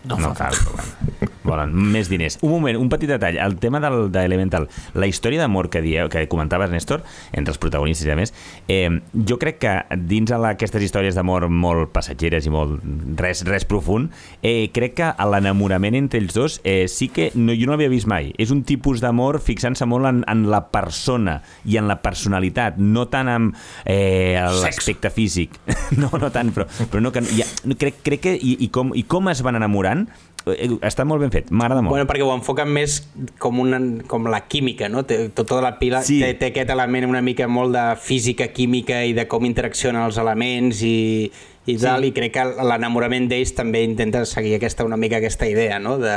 [0.04, 1.32] no, No fa cal, però bueno.
[1.46, 2.38] Volen més diners.
[2.42, 3.38] Un moment, un petit detall.
[3.42, 4.68] El tema del, de Elemental.
[4.94, 8.34] La història d'amor que, dieu, que comentaves, Néstor, entre els protagonistes i a més,
[8.68, 8.90] eh,
[9.28, 12.82] jo crec que dins de la, aquestes històries d'amor molt passatgeres i molt
[13.20, 17.68] res, res profund, eh, crec que l'enamorament entre ells dos eh, sí que no, jo
[17.68, 18.32] no l'havia vist mai.
[18.42, 23.06] És un tipus d'amor fixant-se molt en, en la persona i en la personalitat, no
[23.12, 23.50] tant en
[23.84, 25.60] eh, l'aspecte físic.
[25.96, 27.46] No, no tant, però, però no, que, ja,
[27.78, 30.06] crec, crec que i, i, com, i com es van enamorant
[30.46, 31.90] està molt ben fet, m'agrada molt.
[31.90, 33.00] Bueno, perquè ho enfoquen més
[33.42, 35.02] com, una, com la química, no?
[35.08, 36.20] Té, tota la pila Sí.
[36.20, 36.22] sí.
[36.22, 40.20] té, té aquest element una mica molt de física, química i de com interaccionen els
[40.22, 41.32] elements i,
[41.66, 45.80] i tal, i crec que l'enamorament d'ells també intenta seguir aquesta, una mica aquesta idea,
[45.82, 45.96] no?
[45.98, 46.14] De,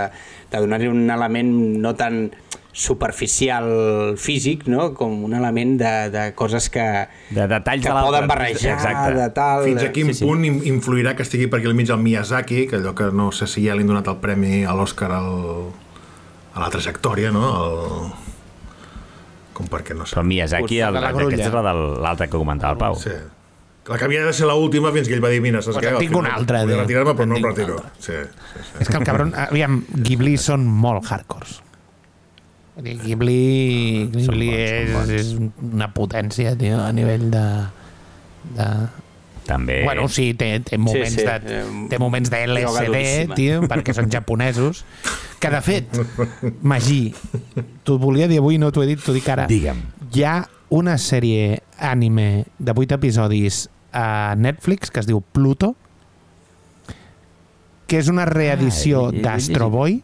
[0.52, 1.50] de donar-li un element
[1.82, 2.28] no tan
[2.72, 4.94] superficial físic, no?
[4.94, 6.84] com un element de, de coses que,
[7.34, 9.14] de detalls que de poden barrejar, Exacte.
[9.18, 9.64] de tal...
[9.66, 10.26] Fins a quin Sí, sí.
[10.26, 13.32] punt in- influirà que estigui per aquí al mig el Miyazaki, que allò que no
[13.32, 15.32] sé si ja li han donat el premi a l'Oscar al...
[16.54, 17.46] a la trajectòria, no?
[17.66, 18.12] El...
[19.58, 20.16] Com perquè no sé.
[20.16, 22.96] Però Miyazaki, aquest és l'altre que comentava el Pau.
[23.02, 23.16] Sí.
[23.90, 25.98] La que havia de ser l'última fins que ell va dir, mira, saps Pues què?
[26.04, 27.80] tinc una altra, Vull de- retirar-me, però no em retiro.
[27.98, 28.78] Sí, sí, sí.
[28.86, 29.34] És que el cabron...
[29.50, 31.58] Aviam, Ghibli són molt hardcores.
[32.80, 37.44] Vull dir, Ghibli, Ghibli és, és una potència, tio, a nivell de...
[38.56, 38.68] de...
[39.50, 39.82] També...
[39.84, 43.02] Bueno, sí, té, té moments sí, de, eh, té moments de LSD,
[43.36, 44.86] tio, perquè són japonesos.
[45.42, 46.00] Que, de fet,
[46.64, 47.02] Magí,
[47.84, 49.50] t'ho volia dir avui, no t'ho he dit, t'ho dic ara.
[49.50, 49.82] Digue'm.
[50.16, 50.38] Hi ha
[50.80, 55.74] una sèrie anime de 8 episodis a Netflix que es diu Pluto,
[57.90, 60.00] que és una reedició Ah, d'Astro Boy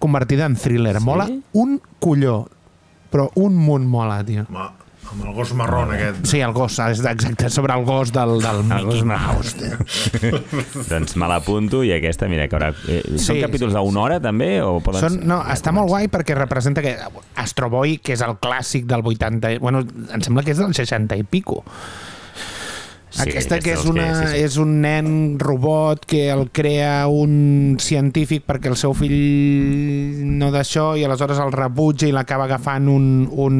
[0.00, 0.98] convertida en thriller.
[0.98, 1.04] Sí?
[1.06, 2.42] Mola un colló,
[3.12, 4.46] però un munt mola, tio.
[4.50, 4.68] Home,
[5.10, 6.20] amb el gos marrón aquest.
[6.30, 9.56] Sí, el gos, és exacte, sobre el gos del, del Mickey Mouse.
[9.58, 9.78] tio.
[10.90, 12.68] Doncs me l'apunto i aquesta, mira, que haurà...
[12.86, 14.52] Eh, són Sí, capítols sí, d'una hora, també?
[14.62, 16.94] O poden Són, ser- no, està molt guai perquè representa que
[17.42, 19.56] Astro Boy, que és el clàssic del 80...
[19.62, 19.82] Bueno,
[20.14, 21.64] em sembla que és del 60 i pico.
[23.10, 24.42] Sí, Aquesta que és, una, sí, sí.
[24.46, 25.08] és un nen
[25.42, 31.50] robot que el crea un científic perquè el seu fill no d'això i aleshores el
[31.50, 33.56] rebutja i l'acaba agafant un, un,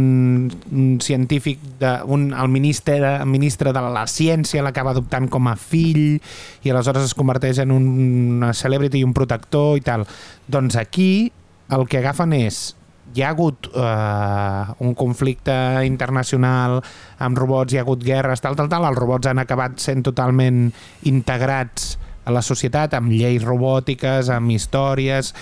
[0.70, 5.56] un científic, de, un, el ministre, el ministre de la ciència l'acaba adoptant com a
[5.58, 7.90] fill i aleshores es converteix en un,
[8.38, 10.06] una celebrity i un protector i tal.
[10.46, 11.32] Doncs aquí
[11.74, 12.68] el que agafen és
[13.14, 15.54] hi ha hagut eh, un conflicte
[15.86, 16.78] internacional
[17.18, 20.68] amb robots, hi ha hagut guerres, tal, tal, tal, els robots han acabat sent totalment
[21.10, 25.32] integrats a la societat amb lleis robòtiques, amb històries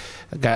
[0.41, 0.55] que,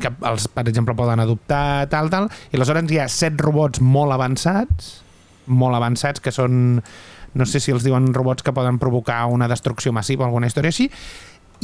[0.00, 4.14] que els, per exemple, poden adoptar, tal, tal, i aleshores hi ha set robots molt
[4.14, 5.00] avançats,
[5.46, 6.78] molt avançats, que són,
[7.34, 10.72] no sé si els diuen robots que poden provocar una destrucció massiva o alguna història
[10.72, 10.88] així,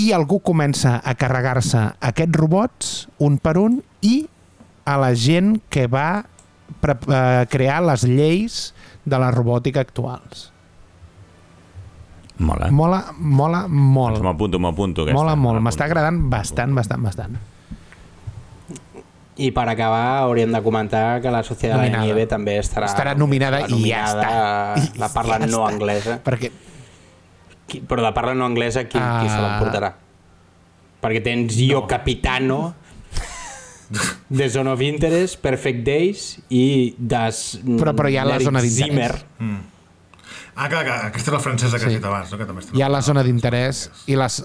[0.01, 1.81] i algú comença a carregar-se
[2.11, 2.93] aquests robots
[3.27, 4.23] un per un i
[4.85, 8.61] a la gent que va eh, crear les lleis
[9.05, 10.49] de la robòtica actuals.
[12.41, 12.71] Mola.
[12.73, 14.17] Mola, mola molt.
[14.17, 15.05] Doncs M'apunto, m'apunto.
[15.13, 15.61] Mola molt.
[15.61, 17.37] M'està agradant bastant, bastant, bastant.
[19.41, 22.05] I per acabar hauríem de comentar que la Societat de la Nominada.
[22.05, 24.25] Nieve també estarà, Estarà nominada i ja nominada
[24.77, 24.99] està.
[25.01, 25.71] La parla Ja no està.
[25.75, 26.19] anglesa.
[26.25, 26.51] Perquè
[27.71, 29.41] Qui, però la parla no anglesa, qui, qui se Ah.
[29.45, 29.93] l'emportarà?
[31.01, 32.75] Perquè tens Io Capitano,
[34.37, 38.87] The Zone of Interest, Perfect Days i Das Però- però hi ha la zona d'interès.
[38.87, 39.61] Zimmer.
[40.55, 41.87] Ah, clar, clar, aquesta és la francesa que Sí.
[41.87, 42.39] has dit abans, no?
[42.39, 44.43] Que també hi ha la zona d'interès i les...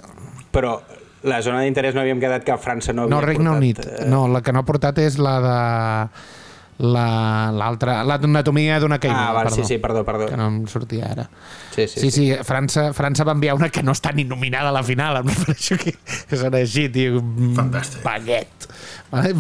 [0.54, 0.78] Però
[1.24, 3.80] la zona d'interès no havíem quedat que França no havia No, Regne portat, Unit.
[3.86, 6.10] eh, No, la que no ha portat és la de
[6.78, 9.56] la- l'altra, l'anatomia d'una caiguda, Ah, val, perdó.
[9.56, 10.26] sí, sí, perdó, perdó.
[10.28, 11.30] Que no em sortia ara.
[11.76, 14.72] Sí, sí, Sí, sí, França, França va enviar una que no està ni nominada a
[14.76, 15.96] la final, em refereixo que,
[16.30, 17.22] que són així, tio.
[17.56, 18.04] Fantàstic.
[18.04, 18.68] Baguet.
[19.12, 19.34] Vale?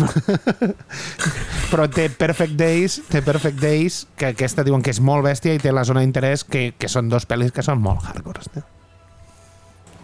[1.71, 5.59] Però té Perfect Days, té Perfect Days, que aquesta diuen que és molt bèstia, i
[5.59, 8.45] té la zona d'interès, que, que són dos pel·lis que són molt hardcore.
[8.53, 8.63] Tio.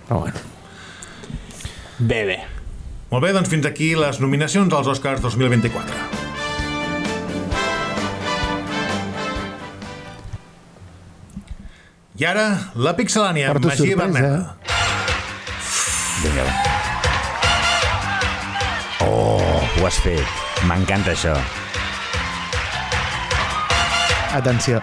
[0.10, 0.42] Però bueno.
[2.00, 2.40] Bé, bé.
[3.12, 6.21] Molt bé, doncs fins aquí les nominacions als Oscars 2024.
[12.22, 14.14] I ara, la Pixelània, amb Porto Magí sorpresa.
[14.14, 14.54] Berneda.
[16.22, 16.54] Vinga, va.
[19.08, 20.28] Oh, ho has fet.
[20.70, 21.34] M'encanta això.
[24.38, 24.78] Atenció.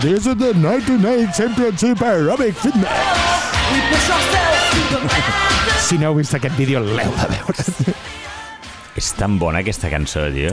[0.00, 2.90] This is the 99 Championship Aerobic Fitness.
[5.90, 7.64] Si no heu vist aquest vídeo, l'heu de veure.
[9.00, 10.52] És tan bona aquesta cançó, tio.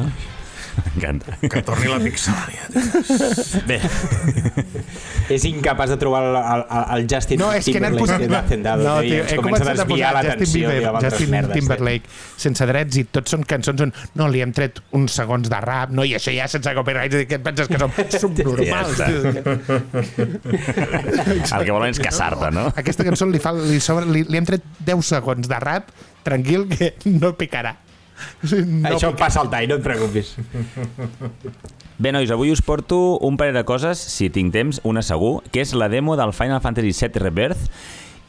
[0.78, 1.34] M'encanta.
[1.52, 2.36] Que torni la tio.
[3.68, 3.80] Bé,
[5.34, 6.62] És incapaç de trobar el, el,
[6.96, 8.24] el Justin No, és que he anat posant...
[8.24, 11.58] No, i tio, he comença començat a posar Justin Bieber, Justin merdes.
[11.58, 12.14] Timberlake,
[12.46, 13.92] sense drets, i tots són cançons on
[14.22, 17.28] no, li hem tret uns segons de rap, no, i això ja sense copyright, i
[17.28, 17.92] què et penses que som
[18.28, 19.04] subnormals,
[21.58, 22.70] el que volen és caçar-te, no?
[22.80, 25.92] Aquesta cançó li, fa, li, sobre, li, li hem tret 10 segons de rap,
[26.24, 27.76] tranquil, que no picarà.
[28.42, 29.18] No Això picarà.
[29.20, 30.36] passa al tall, no et preocupis.
[32.02, 35.64] Bé, nois, avui us porto un parell de coses, si tinc temps, una segur, que
[35.66, 37.64] és la demo del Final Fantasy VII Rebirth,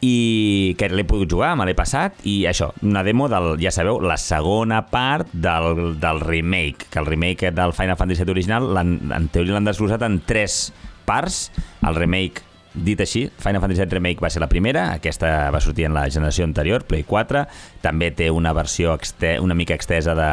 [0.01, 3.99] i que l'he pogut jugar, me l'he passat, i això, una demo del, ja sabeu,
[4.01, 9.28] la segona part del, del remake, que el remake del Final Fantasy VII original, en
[9.34, 10.68] teoria l'han desglossat en tres
[11.09, 11.49] parts,
[11.82, 12.47] el remake
[12.85, 16.05] Dit així, Final Fantasy VII Remake va ser la primera, aquesta va sortir en la
[16.11, 17.45] generació anterior, Play 4,
[17.83, 20.29] també té una versió exte una mica extesa de...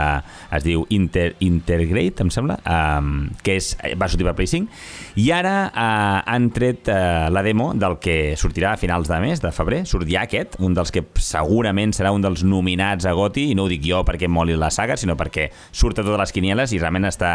[0.55, 4.69] es diu Inter Intergrade, em sembla, um, que és, va sortir per Play 5,
[5.15, 9.39] i ara uh, han tret uh, la demo del que sortirà a finals de mes,
[9.39, 13.45] de febrer, surt ja aquest, un dels que segurament serà un dels nominats a GOTY,
[13.51, 16.19] i no ho dic jo perquè em moli la saga, sinó perquè surt a totes
[16.19, 17.31] les quinieles i realment està,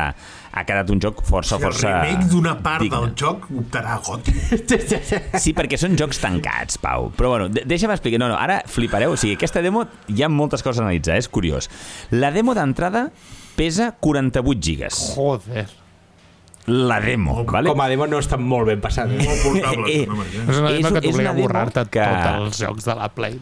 [0.53, 1.95] ha quedat un joc força, Si el força...
[2.05, 3.01] remake d'una part digne.
[3.01, 4.37] del joc optarà a Goti.
[5.41, 7.09] Sí, perquè són jocs tancats, Pau.
[7.16, 8.18] Però bueno, de- deixa'm explicar.
[8.20, 9.14] No, no, ara flipareu.
[9.14, 11.70] O sigui, aquesta demo hi ha moltes coses a analitzar, és curiós.
[12.12, 13.07] La demo d'entrada
[13.57, 14.99] pesa 48 gigas.
[15.16, 15.66] Joder.
[16.71, 17.68] La demo, vale?
[17.73, 19.11] Com a demo no està molt ben passat.
[19.11, 19.18] Eh?
[19.27, 19.91] Molt portable.
[19.91, 20.45] Eh, no m'imagino.
[20.53, 23.09] És una És- demo que és t'obliga a borrar-te que- tots els jocs de la
[23.14, 23.39] Play.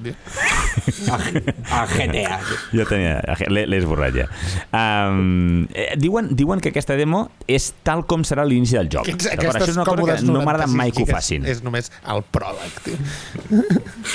[1.09, 1.19] A,
[1.83, 2.39] a GTA.
[2.73, 4.27] Ja tenia, l'he esborrat ja.
[4.73, 9.09] Um, eh, diuen, diuen que aquesta demo és tal com serà l'inici del joc.
[9.09, 9.57] Aquests- D'acord?
[9.59, 11.45] Això és una cosa que no m'agrada 96 mai que ho facin.
[11.47, 12.97] És només el pròleg, tio.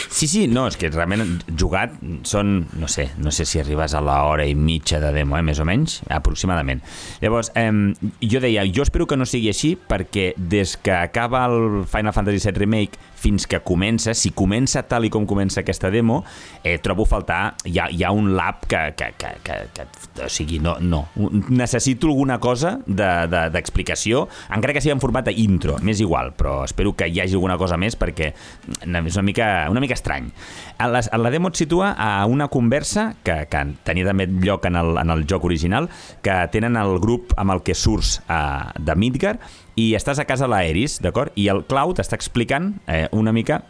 [0.09, 1.93] Sí, sí, no, és que realment jugat
[2.27, 5.59] són, no sé, no sé si arribes a l'hora i mitja de demo, eh, més
[5.59, 6.81] o menys, aproximadament.
[7.21, 7.69] Llavors, eh,
[8.21, 12.43] jo deia, jo espero que no sigui així perquè des que acaba el Final Fantasy
[12.43, 16.21] VII Remake fins que comença, si comença tal i com comença aquesta demo,
[16.63, 20.29] eh, trobo faltar, hi ha, hi ha un lab que, que, que, que, que o
[20.31, 21.05] sigui, no, no,
[21.49, 26.61] necessito alguna cosa d'explicació, de, d'explicació, encara que sigui en format d'intro, m'és igual, però
[26.67, 30.29] espero que hi hagi alguna cosa més perquè mm, és una mica, una mica estrany.
[30.83, 34.67] A la, a la demo et situa a una conversa que, que tenia també lloc
[34.67, 35.89] en el, en el joc original,
[36.25, 39.37] que tenen el grup amb el que surts uh, de Midgar
[39.79, 41.33] i estàs a casa l'Aeris, d'acord?
[41.39, 43.61] I el Cloud està explicant eh, una mica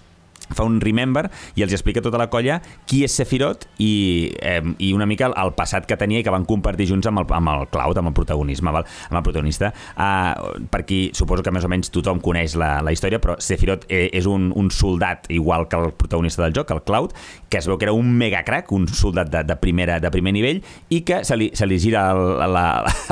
[0.52, 4.91] fa un remember i els explica tota la colla qui és Sephiroth i, eh, i
[4.94, 7.54] una mica el, el passat que tenia i que van compartir junts amb el, amb
[7.54, 8.88] el Cloud, amb el protagonisme, val?
[9.10, 9.72] amb el protagonista.
[9.96, 13.88] Uh, per qui suposo que més o menys tothom coneix la, la història, però Sephiroth
[13.89, 17.16] eh, és un, un soldat igual que el protagonista del joc, el Cloud,
[17.50, 20.34] que es veu que era un mega crack, un soldat de, de, primera, de primer
[20.36, 20.64] nivell
[20.94, 22.24] i que se li, se li gira el,
[22.54, 22.66] la,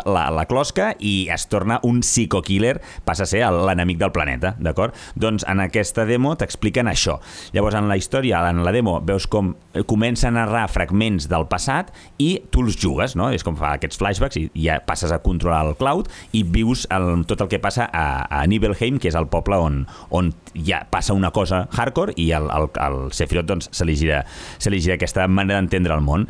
[0.06, 4.98] la, la closca i es torna un psico-killer, passa a ser l'enemic del planeta, d'acord?
[5.16, 7.21] Doncs en aquesta demo t'expliquen això.
[7.56, 11.48] Llavors, en la història, en la demo, veus com eh, comença a narrar fragments del
[11.52, 11.92] passat
[12.22, 13.32] i tu els jugues, no?
[13.34, 17.26] És com fa aquests flashbacks i ja passes a controlar el Cloud i vius el,
[17.30, 18.06] tot el que passa a,
[18.42, 22.50] a Nibelheim, que és el poble on, on ja passa una cosa hardcore i el,
[22.54, 24.24] el, el Sephiroth doncs, se, li gira,
[24.62, 26.28] se li gira aquesta manera d'entendre el món.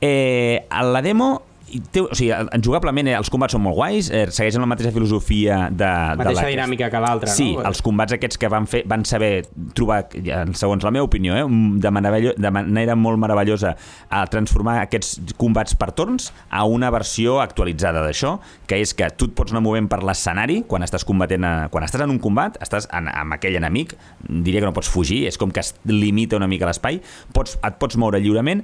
[0.00, 1.34] Eh, a la demo
[1.74, 2.30] i té, o sigui,
[2.62, 6.44] jugablement eh, els combats són molt guais, eh, segueixen la mateixa filosofia de, de Mateixa
[6.46, 7.64] la, dinàmica que l'altra, Sí, no?
[7.66, 9.32] els combats aquests que van fer van saber
[9.74, 10.04] trobar,
[10.54, 13.74] segons la meva opinió, eh, un- de, meravello, de manera molt meravellosa
[14.08, 18.36] a transformar aquests combats per torns a una versió actualitzada d'això,
[18.70, 21.84] que és que tu et pots anar movent per l'escenari quan estàs combatent, a, quan
[21.84, 23.96] estàs en un combat, estàs en, amb aquell enemic,
[24.28, 27.00] diria que no pots fugir, és com que es limita una mica l'espai,
[27.34, 28.62] pots, et pots moure lliurement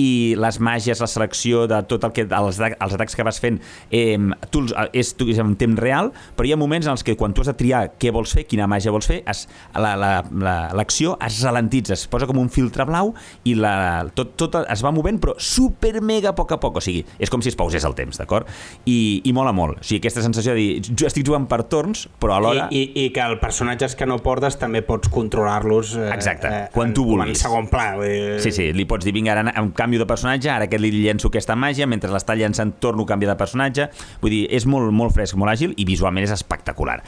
[0.00, 3.58] i les màgies, la selecció de tot el que els, els atacs que vas fent
[3.90, 4.16] eh,
[4.50, 7.12] tu, els- és, tu, és en temps real però hi ha moments en els que
[7.20, 9.44] quan tu has de triar què vols fer, quina màgia vols fer es,
[9.76, 13.12] la, la, la, l'acció es ralentitza es posa com un filtre blau
[13.44, 16.84] i la, tot, tot es va movent però super mega a poc a poc, o
[16.84, 18.48] sigui, és com si es pausés el temps, d'acord?
[18.88, 22.06] I, i mola molt, o sigui, aquesta sensació de dir, jo estic jugant per torns
[22.22, 26.08] però alhora I, i, I que els personatges que no portes també pots controlar-los eh,
[26.14, 27.42] Exacte, eh, quan en, tu com En vulguis.
[27.44, 27.90] segon pla.
[28.04, 30.94] Eh, Sí, sí, li pots dir, vinga, ara em canvio de personatge, ara que li
[30.94, 33.90] llenço aquesta màgia, mentre l'està llançant torno a canviar de personatge.
[34.22, 37.02] Vull dir, és molt, molt fresc, molt àgil i visualment és espectacular.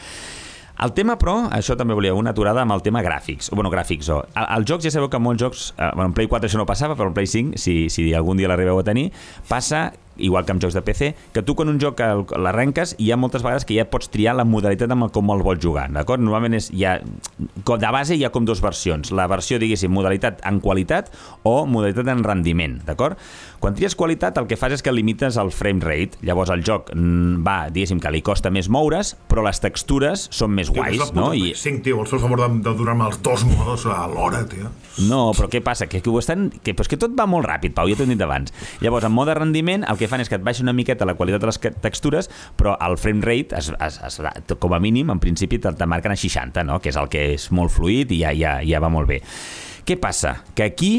[0.83, 3.53] El tema, però, això també volia una aturada amb el tema gràfics.
[3.53, 4.19] O, bueno, gràfics, o...
[4.35, 5.69] El, el jocs, ja sabeu que molts jocs...
[5.77, 8.41] Eh, bueno, en Play 4 això no passava, però en Play 5, si, si algun
[8.41, 9.13] dia l'arribeu a tenir,
[9.47, 9.87] passa
[10.17, 12.01] igual que amb jocs de PC, que tu quan un joc
[12.39, 15.45] l'arrenques hi ha moltes vegades que ja pots triar la modalitat amb el, com el
[15.47, 16.23] vols jugar, d'acord?
[16.23, 19.13] Normalment és, hi ha, de base hi ha com dues versions.
[19.15, 21.11] La versió, diguéssim, modalitat en qualitat
[21.43, 23.19] o modalitat en rendiment, d'acord?
[23.65, 26.19] Quan tries qualitat el que fas és que limites el frame rate.
[26.29, 30.53] Llavors el joc mm, va, diguéssim, que li costa més moure's, però les textures són
[30.53, 31.31] més Tio, guais, no?
[31.31, 34.69] Play 5, tio, el seu favor de, de donar-me els dos modos a l'hora, tio.
[35.09, 35.89] No, però què passa?
[35.89, 38.05] Que, que, ho estan, que, però és que tot va molt ràpid, Pau, ja t'ho
[38.05, 38.53] he dit abans.
[38.85, 41.49] Llavors, en mode rendiment, el que fan és que et baixa una miqueta la qualitat
[41.49, 42.29] de les textures,
[42.61, 46.13] però el frame rate, es, es, es, com a mínim, en principi, te, te marquen
[46.13, 46.83] a 60, no?
[46.85, 49.23] que és el que és molt fluid i ja, ja, ja va molt bé.
[49.89, 50.43] Què passa?
[50.53, 50.97] Que aquí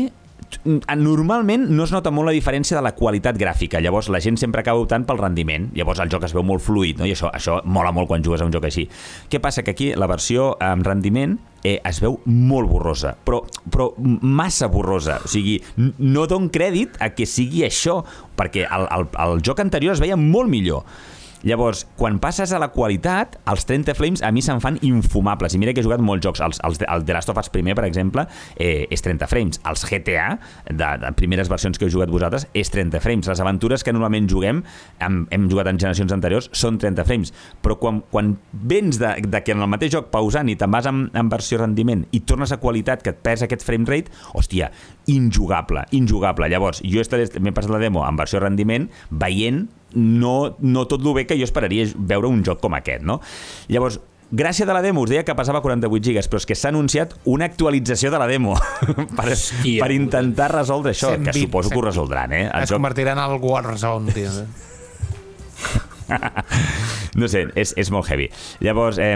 [0.66, 4.62] normalment no es nota molt la diferència de la qualitat gràfica, llavors la gent sempre
[4.62, 7.08] acaba optant pel rendiment, llavors el joc es veu molt fluid, no?
[7.08, 8.88] i això, això mola molt quan jugues a un joc així.
[9.30, 9.64] Què passa?
[9.66, 13.42] Que aquí la versió amb rendiment eh, es veu molt borrosa, però,
[13.72, 15.20] però massa borrosa.
[15.26, 18.02] O sigui, no don crèdit a que sigui això,
[18.38, 20.86] perquè el, el, el joc anterior es veia molt millor.
[21.46, 25.54] Llavors, quan passes a la qualitat, els 30 frames a mi se'n fan infumables.
[25.54, 26.42] I mira que he jugat molts jocs.
[26.42, 28.26] Els, els, el The Last of Us primer, per exemple,
[28.58, 29.62] eh, és 30 frames.
[29.70, 33.30] Els GTA, de, de primeres versions que heu jugat vosaltres, és 30 frames.
[33.30, 34.64] Les aventures que normalment juguem,
[35.06, 37.34] hem, hem jugat en generacions anteriors, són 30 frames.
[37.62, 40.90] Però quan, quan vens de, de que en el mateix joc pausant i te'n vas
[40.90, 44.74] en, en versió rendiment i tornes a qualitat que et pesa aquest frame rate, hòstia,
[45.14, 46.50] injugable, injugable.
[46.50, 51.26] Llavors, jo m'he passat la demo en versió rendiment, veient no, no tot el bé
[51.26, 53.20] que jo esperaria veure un joc com aquest, no?
[53.72, 54.00] Llavors,
[54.36, 57.14] gràcia de la demo, us deia que passava 48 gigas, però és que s'ha anunciat
[57.26, 58.56] una actualització de la demo
[59.18, 59.80] per, Hòstia.
[59.84, 61.90] per intentar resoldre això, 120, que suposo que ho 120.
[61.92, 62.46] resoldran, eh?
[62.52, 64.32] El Es joc, convertirà en el Warzone, tio.
[67.20, 68.28] no sé, és, és molt heavy.
[68.64, 69.16] Llavors, eh,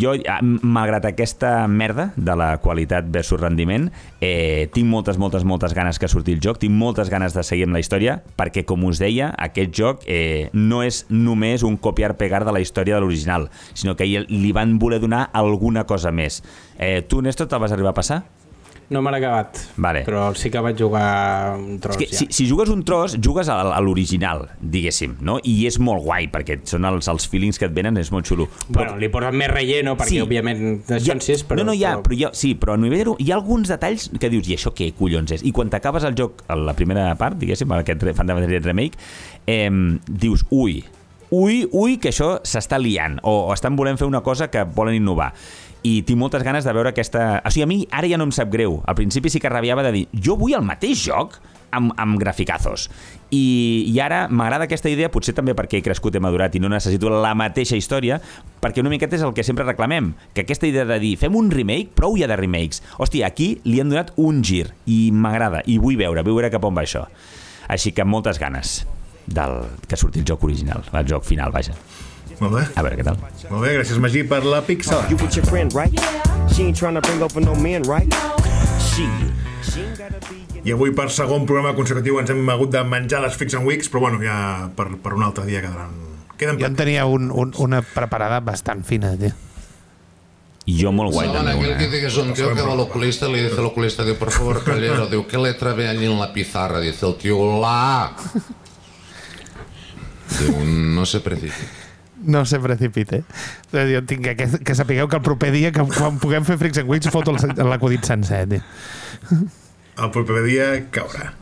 [0.00, 3.88] jo, ah, malgrat aquesta merda de la qualitat versus rendiment,
[4.20, 7.68] eh, tinc moltes, moltes, moltes ganes que surti el joc, tinc moltes ganes de seguir
[7.68, 12.44] amb la història, perquè, com us deia, aquest joc eh, no és només un copiar-pegar
[12.46, 16.42] de la història de l'original, sinó que li van voler donar alguna cosa més.
[16.78, 18.22] Eh, tu, Néstor, te'l vas arribar a passar?
[18.90, 20.00] No me l'he acabat, Vale.
[20.02, 22.16] però sí que vaig jugar un tros És que ja.
[22.18, 25.36] si, si jugues un tros, jugues a, a l'original, diguéssim, no?
[25.46, 28.48] I és molt guai, perquè són els, els feelings que et venen, és molt xulo.
[28.68, 30.20] Bueno, li posen més relleno, perquè Sí.
[30.24, 31.60] òbviament són sis, però...
[31.62, 32.08] no, no, ja, però...
[32.10, 34.90] però, ja, sí, però a nivell hi ha alguns detalls que dius, i això què
[34.98, 35.46] collons és?
[35.46, 38.98] I quan t'acabes el joc, a la primera part, diguéssim, aquest re- Fantasy Remake,
[39.46, 39.70] eh,
[40.10, 40.80] dius, ui,
[41.30, 44.98] ui, ui, que això s'està liant, o, o estan volent fer una cosa que volen
[44.98, 45.30] innovar
[45.82, 47.40] i tinc moltes ganes de veure aquesta...
[47.44, 48.80] O sigui, a mi ara ja no em sap greu.
[48.86, 51.38] Al principi sí que rabiava de dir, jo vull el mateix joc
[51.70, 52.88] amb, amb graficazos.
[53.30, 56.70] I, I ara m'agrada aquesta idea, potser també perquè he crescut, he madurat i no
[56.72, 58.20] necessito la mateixa història,
[58.60, 61.50] perquè una miqueta és el que sempre reclamem, que aquesta idea de dir, fem un
[61.54, 62.82] remake, prou ja de remakes.
[62.98, 66.66] Hòstia, aquí li han donat un gir, i m'agrada, i vull veure, vull veure cap
[66.66, 67.06] on va això.
[67.70, 68.80] Així que moltes ganes
[69.30, 71.76] del que surti el joc original, el joc final, vaja.
[72.40, 72.62] Molt bé.
[72.74, 73.18] A veure què tal.
[73.50, 75.02] Molt bé, gràcies Magí per la pixel.
[75.12, 75.92] You with your friend, right?
[76.54, 78.08] She ain't trying to bring over no man, right?
[78.80, 79.04] She.
[79.62, 80.40] She ain't gotta be.
[80.64, 83.88] I avui per segon programa consecutiu ens hem hagut de menjar les Fix and Weeks,
[83.88, 85.94] però bueno, ja per, per un altre dia quedaran...
[86.40, 89.32] Queden Jo en tenia un, un, una preparada bastant fina, tio.
[90.68, 91.78] I jo molt guai Saben també aquel una.
[91.78, 91.88] que eh?
[91.88, 94.18] dice que es un tío que va al oculista y le dice al oculista, dice,
[94.20, 96.78] por favor, caballero, digo, ¿qué letra ve allí en la pizarra?
[96.80, 98.16] Dice el tío, la A.
[100.40, 101.79] Digo, no se precipite.
[102.20, 103.22] No se precipite.
[103.72, 106.90] Jo tinc que, que sapigueu que el proper dia, que quan puguem fer Freaks and
[106.90, 108.64] Weeks, foto l'acudit sencer, tio.
[110.00, 111.32] El proper dia caurà.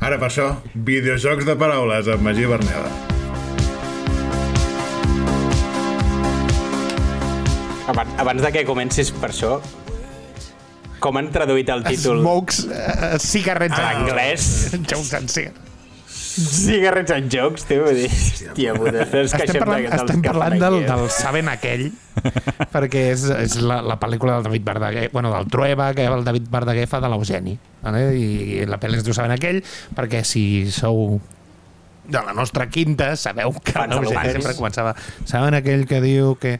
[0.00, 2.88] Ara per això, videojocs de paraules amb Magí Berneda.
[7.90, 9.56] Abans, abans de que comencis per això,
[11.00, 12.20] com han traduït el títol?
[12.22, 14.46] Smokes, uh, cigarrets en l'anglès.
[14.84, 15.69] Jocs en cigarrets.
[16.30, 20.86] Cigarrets and jokes, tio, vull dir, hòstia puta, Estem parlant, estem parlant del, eh?
[20.86, 21.88] del Saben aquell,
[22.70, 26.46] perquè és, és la, la pel·lícula del David Verdaguer, bueno, del Trueba, que el David
[26.52, 27.56] Verdaguer fa de l'Eugeni.
[27.82, 28.04] Vale?
[28.14, 29.58] I la pel·li es diu Saben aquell,
[29.98, 31.18] perquè si sou
[32.10, 34.94] de la nostra quinta, sabeu que l'Eugeni sempre començava
[35.28, 36.58] Saben aquell que diu que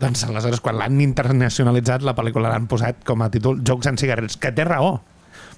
[0.00, 4.36] doncs aleshores quan l'han internacionalitzat la pel·lícula l'han posat com a títol Jocs en cigarrets,
[4.36, 4.98] que té raó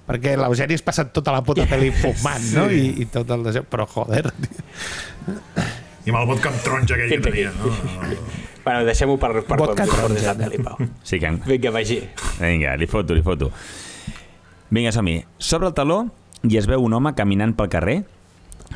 [0.09, 2.67] perquè l'Eugeni es passa tota la puta pel·li fumant, no?
[2.73, 3.63] I, i tot el de...
[3.69, 4.31] Però, joder.
[5.29, 7.73] I amb el vodka amb taronja aquell que tenia, no?
[8.65, 10.33] Bueno, deixem-ho per, per Vodka quan portis taronja.
[10.33, 10.89] la pel·li, Pau.
[11.07, 12.01] Sí que Vinga, vagi.
[12.41, 13.51] Vinga, li foto, li foto.
[14.71, 15.23] Vinga, som-hi.
[15.41, 16.03] Sobre el taló
[16.45, 17.99] i es veu un home caminant pel carrer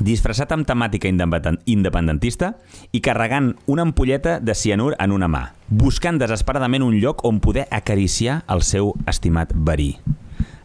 [0.00, 2.54] disfressat amb temàtica independen- independentista
[2.96, 7.66] i carregant una ampolleta de cianur en una mà, buscant desesperadament un lloc on poder
[7.70, 9.98] acariciar el seu estimat verí.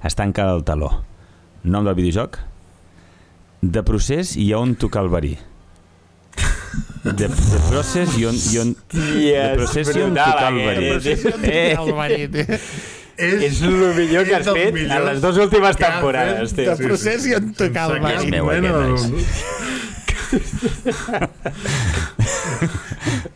[0.07, 1.03] Es tanca el taló.
[1.67, 2.37] Nom del videojoc?
[3.61, 5.33] De procés i on tocar el verí.
[7.03, 8.35] De, de procés i on...
[8.53, 10.87] I on de procés és i on tocar el verí.
[11.49, 11.73] Eh.
[11.73, 12.45] El verí, tio.
[13.17, 16.69] És el millor que has és fet en millors les dues últimes temporades, tio.
[16.69, 18.27] de procés i on tocar el És verí.
[18.35, 18.77] meu, aquest, Bueno.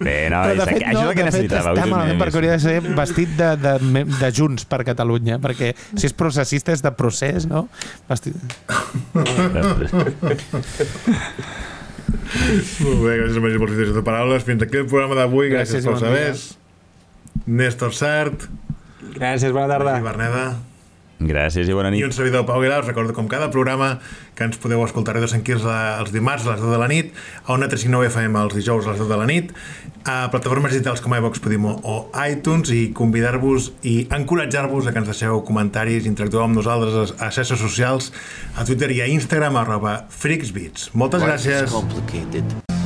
[0.02, 1.74] Bé, no, és, de fet, això és el que necessitava.
[1.76, 6.10] està malament perquè hauria de ser vestit de, de, de Junts per Catalunya, perquè si
[6.10, 7.68] és processista és de procés, no?
[8.10, 8.36] Vestit...
[12.82, 14.44] Molt bé, gràcies Magí per les idees de paraules.
[14.48, 15.52] Fins aquí el programa d'avui.
[15.52, 16.08] Gràcies, Gràcies dia.
[16.08, 16.46] sabers.
[17.48, 18.48] Néstor Sart,
[19.16, 19.96] Gràcies, bona tarda.
[19.98, 20.44] Magí Berneda.
[21.22, 22.06] Gràcies i bona I nit.
[22.06, 24.00] un servidor Pau Aguilar, us recordo com cada programa
[24.34, 25.70] que ens podeu escoltar a Radio Sant Quirze
[26.00, 27.14] els dimarts a les 10 de la nit,
[27.46, 29.54] a Ona 359 FM els dijous a les 10 de la nit,
[30.10, 35.14] a plataformes digitals com iVox, Podimo o iTunes i convidar-vos i encoratjar-vos a que ens
[35.14, 38.12] deixeu comentaris, interactueu amb nosaltres a xarxes socials,
[38.58, 40.90] a Twitter i a Instagram, arroba freaksbeats.
[40.98, 41.70] Moltes gràcies.
[41.70, 42.81] complicated.